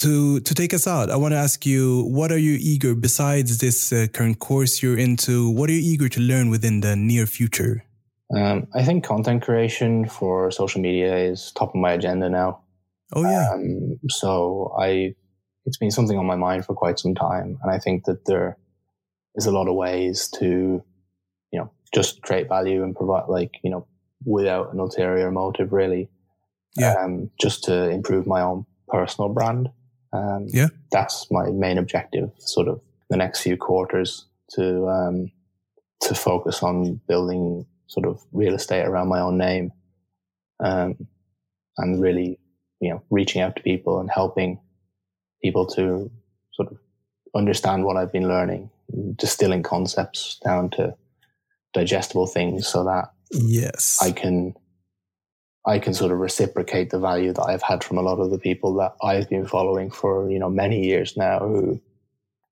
To 0.00 0.38
to 0.38 0.54
take 0.54 0.72
us 0.72 0.86
out, 0.86 1.10
I 1.10 1.16
want 1.16 1.32
to 1.32 1.38
ask 1.38 1.66
you, 1.66 2.04
what 2.04 2.30
are 2.30 2.38
you 2.38 2.56
eager 2.60 2.94
besides 2.94 3.58
this 3.58 3.92
uh, 3.92 4.06
current 4.12 4.38
course 4.38 4.80
you're 4.80 4.96
into? 4.96 5.50
What 5.50 5.68
are 5.68 5.72
you 5.72 5.82
eager 5.92 6.08
to 6.08 6.20
learn 6.20 6.50
within 6.50 6.80
the 6.80 6.94
near 6.94 7.26
future? 7.26 7.84
Um, 8.34 8.68
I 8.74 8.84
think 8.84 9.04
content 9.04 9.42
creation 9.42 10.06
for 10.06 10.52
social 10.52 10.80
media 10.80 11.16
is 11.16 11.50
top 11.52 11.70
of 11.70 11.80
my 11.80 11.92
agenda 11.92 12.28
now. 12.30 12.60
Oh 13.12 13.22
yeah, 13.22 13.50
Um, 13.52 13.98
so 14.08 14.74
I, 14.78 15.14
it's 15.64 15.78
been 15.78 15.90
something 15.90 16.18
on 16.18 16.26
my 16.26 16.36
mind 16.36 16.64
for 16.64 16.74
quite 16.74 16.98
some 16.98 17.14
time, 17.14 17.58
and 17.62 17.72
I 17.72 17.78
think 17.78 18.04
that 18.04 18.26
there 18.26 18.58
is 19.34 19.46
a 19.46 19.50
lot 19.50 19.66
of 19.66 19.74
ways 19.74 20.28
to, 20.38 20.82
you 21.52 21.58
know, 21.58 21.70
just 21.92 22.22
create 22.22 22.48
value 22.48 22.84
and 22.84 22.94
provide, 22.94 23.28
like, 23.28 23.52
you 23.64 23.70
know, 23.70 23.86
without 24.24 24.72
an 24.72 24.78
ulterior 24.78 25.30
motive, 25.30 25.72
really. 25.72 26.10
Yeah. 26.76 26.94
Um, 27.00 27.30
just 27.40 27.64
to 27.64 27.88
improve 27.88 28.26
my 28.26 28.42
own 28.42 28.66
personal 28.88 29.30
brand. 29.30 29.70
Um, 30.12 30.46
Yeah. 30.48 30.68
That's 30.90 31.30
my 31.30 31.50
main 31.50 31.78
objective, 31.78 32.30
sort 32.38 32.68
of 32.68 32.80
the 33.10 33.16
next 33.16 33.42
few 33.42 33.56
quarters 33.56 34.26
to 34.52 34.88
um, 34.88 35.30
to 36.00 36.14
focus 36.14 36.62
on 36.62 37.00
building 37.08 37.66
sort 37.86 38.06
of 38.06 38.22
real 38.32 38.54
estate 38.54 38.86
around 38.86 39.08
my 39.08 39.20
own 39.20 39.38
name, 39.38 39.72
um, 40.60 41.06
and 41.76 42.00
really 42.00 42.38
you 42.80 42.90
know, 42.90 43.02
reaching 43.10 43.42
out 43.42 43.56
to 43.56 43.62
people 43.62 44.00
and 44.00 44.10
helping 44.10 44.60
people 45.42 45.66
to 45.66 46.10
sort 46.52 46.70
of 46.70 46.78
understand 47.34 47.84
what 47.84 47.96
I've 47.96 48.12
been 48.12 48.28
learning, 48.28 48.70
distilling 49.16 49.62
concepts 49.62 50.38
down 50.44 50.70
to 50.70 50.94
digestible 51.74 52.26
things 52.26 52.66
so 52.66 52.84
that 52.84 53.12
yes, 53.32 53.98
I 54.00 54.12
can 54.12 54.54
I 55.68 55.78
can 55.78 55.92
sort 55.92 56.12
of 56.12 56.18
reciprocate 56.18 56.88
the 56.88 56.98
value 56.98 57.34
that 57.34 57.44
I've 57.44 57.62
had 57.62 57.84
from 57.84 57.98
a 57.98 58.02
lot 58.02 58.20
of 58.20 58.30
the 58.30 58.38
people 58.38 58.72
that 58.76 58.94
I've 59.02 59.28
been 59.28 59.46
following 59.46 59.90
for, 59.90 60.30
you 60.30 60.38
know, 60.38 60.48
many 60.48 60.82
years 60.82 61.14
now 61.14 61.40
who 61.40 61.78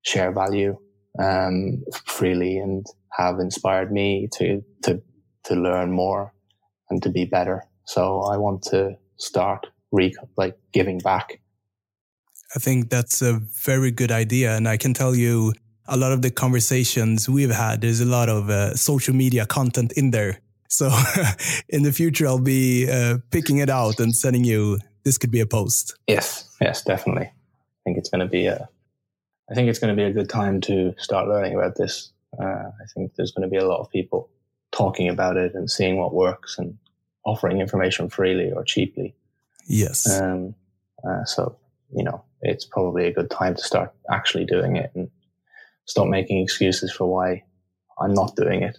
share 0.03 0.31
value 0.31 0.77
um, 1.19 1.83
freely 2.05 2.59
and 2.59 2.85
have 3.17 3.39
inspired 3.39 3.91
me 3.91 4.29
to 4.33 4.63
to 4.83 5.01
to 5.45 5.55
learn 5.55 5.91
more 5.91 6.31
and 6.91 7.01
to 7.01 7.09
be 7.09 7.25
better. 7.25 7.65
So 7.85 8.21
I 8.21 8.37
want 8.37 8.61
to 8.71 8.97
start 9.17 9.65
re 9.91 10.13
like 10.37 10.55
giving 10.71 10.99
back. 10.99 11.41
I 12.55 12.59
think 12.59 12.89
that's 12.91 13.23
a 13.23 13.39
very 13.65 13.89
good 13.89 14.11
idea, 14.11 14.55
and 14.55 14.67
I 14.67 14.77
can 14.77 14.93
tell 14.93 15.15
you. 15.15 15.53
A 15.89 15.95
lot 15.95 16.11
of 16.11 16.21
the 16.21 16.29
conversations 16.29 17.29
we've 17.29 17.55
had, 17.55 17.79
there's 17.79 18.01
a 18.01 18.05
lot 18.05 18.27
of 18.27 18.49
uh, 18.49 18.75
social 18.75 19.15
media 19.15 19.45
content 19.45 19.93
in 19.93 20.11
there. 20.11 20.41
So 20.67 20.87
in 21.69 21.83
the 21.83 21.91
future, 21.91 22.27
I'll 22.27 22.39
be 22.39 22.89
uh, 22.89 23.19
picking 23.31 23.57
it 23.57 23.69
out 23.69 23.99
and 23.99 24.15
sending 24.15 24.43
you. 24.43 24.79
This 25.03 25.17
could 25.17 25.31
be 25.31 25.39
a 25.39 25.45
post. 25.45 25.97
Yes, 26.07 26.49
yes, 26.59 26.83
definitely. 26.83 27.25
I 27.25 27.79
think 27.85 27.97
it's 27.97 28.09
going 28.09 28.19
to 28.19 28.27
be 28.27 28.45
a. 28.47 28.67
I 29.49 29.53
think 29.53 29.69
it's 29.69 29.79
going 29.79 29.95
to 29.95 30.01
be 30.01 30.05
a 30.05 30.11
good 30.11 30.29
time 30.29 30.59
to 30.61 30.93
start 30.97 31.29
learning 31.29 31.55
about 31.55 31.77
this. 31.77 32.11
Uh, 32.37 32.43
I 32.43 32.85
think 32.93 33.15
there's 33.15 33.31
going 33.31 33.47
to 33.47 33.51
be 33.51 33.57
a 33.57 33.65
lot 33.65 33.79
of 33.79 33.89
people 33.89 34.29
talking 34.71 35.07
about 35.07 35.37
it 35.37 35.55
and 35.55 35.71
seeing 35.71 35.97
what 35.97 36.13
works 36.13 36.57
and 36.59 36.77
offering 37.25 37.61
information 37.61 38.09
freely 38.09 38.51
or 38.51 38.65
cheaply. 38.65 39.15
Yes. 39.65 40.19
Um, 40.19 40.53
uh, 41.07 41.23
so 41.23 41.57
you 41.95 42.03
know, 42.03 42.23
it's 42.41 42.65
probably 42.65 43.07
a 43.07 43.13
good 43.13 43.29
time 43.29 43.55
to 43.55 43.61
start 43.61 43.93
actually 44.11 44.45
doing 44.45 44.75
it 44.75 44.91
and 44.95 45.09
stop 45.85 46.07
making 46.07 46.41
excuses 46.41 46.91
for 46.91 47.07
why 47.07 47.43
I'm 47.99 48.13
not 48.13 48.35
doing 48.35 48.63
it. 48.63 48.77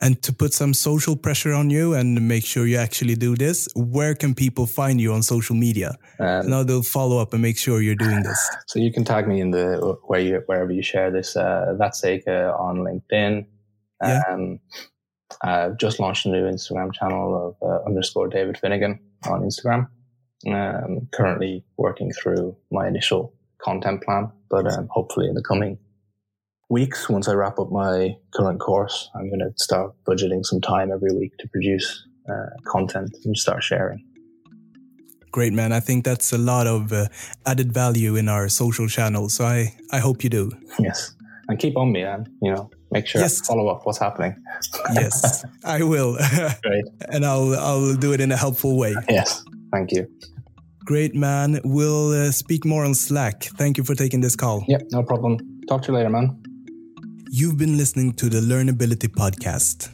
And 0.00 0.22
to 0.22 0.32
put 0.32 0.52
some 0.52 0.74
social 0.74 1.16
pressure 1.16 1.52
on 1.52 1.70
you 1.70 1.94
and 1.94 2.26
make 2.28 2.44
sure 2.44 2.66
you 2.66 2.76
actually 2.76 3.14
do 3.14 3.34
this, 3.36 3.68
where 3.74 4.14
can 4.14 4.34
people 4.34 4.66
find 4.66 5.00
you 5.00 5.12
on 5.12 5.22
social 5.22 5.56
media? 5.56 5.96
Um, 6.18 6.50
now 6.50 6.62
they'll 6.62 6.82
follow 6.82 7.18
up 7.18 7.32
and 7.32 7.42
make 7.42 7.58
sure 7.58 7.80
you're 7.80 7.94
doing 7.94 8.22
this. 8.22 8.50
So 8.66 8.80
you 8.80 8.92
can 8.92 9.04
tag 9.04 9.28
me 9.28 9.40
in 9.40 9.52
the 9.52 9.96
where 10.06 10.20
you 10.20 10.42
wherever 10.46 10.72
you 10.72 10.82
share 10.82 11.10
this. 11.10 11.36
Uh, 11.36 11.74
that's 11.78 12.02
Seika 12.02 12.58
on 12.58 12.78
LinkedIn. 12.78 13.46
Yeah. 14.02 14.22
Um, 14.28 14.60
I've 15.42 15.78
just 15.78 15.98
launched 15.98 16.26
a 16.26 16.30
new 16.30 16.44
Instagram 16.44 16.92
channel 16.92 17.56
of 17.62 17.68
uh, 17.68 17.84
underscore 17.86 18.28
David 18.28 18.58
Finnegan 18.58 19.00
on 19.26 19.42
Instagram. 19.42 19.88
Um, 20.46 21.08
currently 21.12 21.64
working 21.78 22.12
through 22.12 22.56
my 22.70 22.86
initial 22.86 23.34
content 23.58 24.02
plan, 24.02 24.30
but 24.50 24.70
um, 24.70 24.88
hopefully 24.90 25.28
in 25.28 25.34
the 25.34 25.42
coming 25.42 25.78
weeks, 26.68 27.08
once 27.08 27.28
I 27.28 27.34
wrap 27.34 27.58
up 27.58 27.70
my 27.70 28.16
current 28.34 28.60
course, 28.60 29.10
I'm 29.14 29.28
going 29.28 29.40
to 29.40 29.52
start 29.56 29.92
budgeting 30.06 30.44
some 30.44 30.60
time 30.60 30.90
every 30.92 31.14
week 31.16 31.36
to 31.38 31.48
produce 31.48 32.06
uh, 32.28 32.46
content 32.64 33.16
and 33.24 33.36
start 33.36 33.62
sharing. 33.62 34.04
Great, 35.30 35.52
man. 35.52 35.72
I 35.72 35.80
think 35.80 36.04
that's 36.04 36.32
a 36.32 36.38
lot 36.38 36.66
of 36.66 36.92
uh, 36.92 37.08
added 37.44 37.72
value 37.72 38.16
in 38.16 38.28
our 38.28 38.48
social 38.48 38.88
channels. 38.88 39.34
So 39.34 39.44
I, 39.44 39.74
I 39.92 39.98
hope 39.98 40.24
you 40.24 40.30
do. 40.30 40.50
Yes. 40.78 41.14
And 41.48 41.58
keep 41.58 41.76
on 41.76 41.92
me, 41.92 42.02
and 42.02 42.28
you 42.42 42.52
know, 42.52 42.70
make 42.90 43.06
sure 43.06 43.20
yes. 43.20 43.46
follow 43.46 43.68
up 43.68 43.86
what's 43.86 43.98
happening. 43.98 44.34
yes, 44.94 45.44
I 45.64 45.84
will. 45.84 46.16
Great. 46.62 46.84
and 47.08 47.24
I'll, 47.24 47.54
I'll 47.54 47.94
do 47.94 48.12
it 48.12 48.20
in 48.20 48.32
a 48.32 48.36
helpful 48.36 48.76
way. 48.76 48.96
Yes. 49.08 49.44
Thank 49.72 49.92
you. 49.92 50.08
Great, 50.84 51.14
man. 51.14 51.60
We'll 51.64 52.10
uh, 52.10 52.32
speak 52.32 52.64
more 52.64 52.84
on 52.84 52.94
Slack. 52.94 53.44
Thank 53.44 53.76
you 53.76 53.84
for 53.84 53.94
taking 53.94 54.22
this 54.22 54.34
call. 54.34 54.64
Yep, 54.66 54.82
no 54.90 55.02
problem. 55.04 55.38
Talk 55.68 55.82
to 55.82 55.92
you 55.92 55.98
later, 55.98 56.10
man. 56.10 56.42
You've 57.28 57.58
been 57.58 57.76
listening 57.76 58.12
to 58.14 58.28
the 58.28 58.40
Learnability 58.40 59.08
Podcast, 59.08 59.90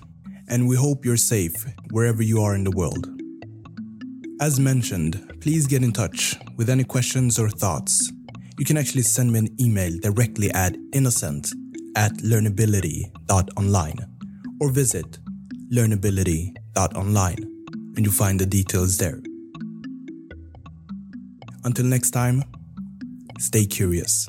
and 0.49 0.69
we 0.69 0.77
hope 0.77 1.05
you're 1.05 1.17
safe 1.17 1.65
wherever 1.91 2.23
you 2.23 2.43
are 2.43 2.55
in 2.55 2.63
the 2.63 2.71
world. 2.71 3.09
As 4.41 4.61
mentioned, 4.61 5.39
please 5.41 5.67
get 5.67 5.83
in 5.83 5.93
touch 5.93 6.37
with 6.59 6.69
any 6.69 6.85
questions 6.85 7.39
or 7.39 7.49
thoughts. 7.49 8.13
You 8.59 8.67
can 8.67 8.77
actually 8.77 9.03
send 9.03 9.33
me 9.33 9.39
an 9.39 9.49
email 9.59 9.99
directly 10.03 10.51
at 10.51 10.77
innocent 10.93 11.49
at 11.97 12.13
learnability.online 12.19 13.99
or 14.61 14.71
visit 14.71 15.19
learnability.online 15.73 17.39
and 17.97 18.05
you'll 18.05 18.13
find 18.13 18.39
the 18.39 18.47
details 18.47 18.99
there. 18.99 19.21
Until 21.65 21.87
next 21.87 22.11
time, 22.11 22.45
stay 23.39 23.65
curious. 23.65 24.29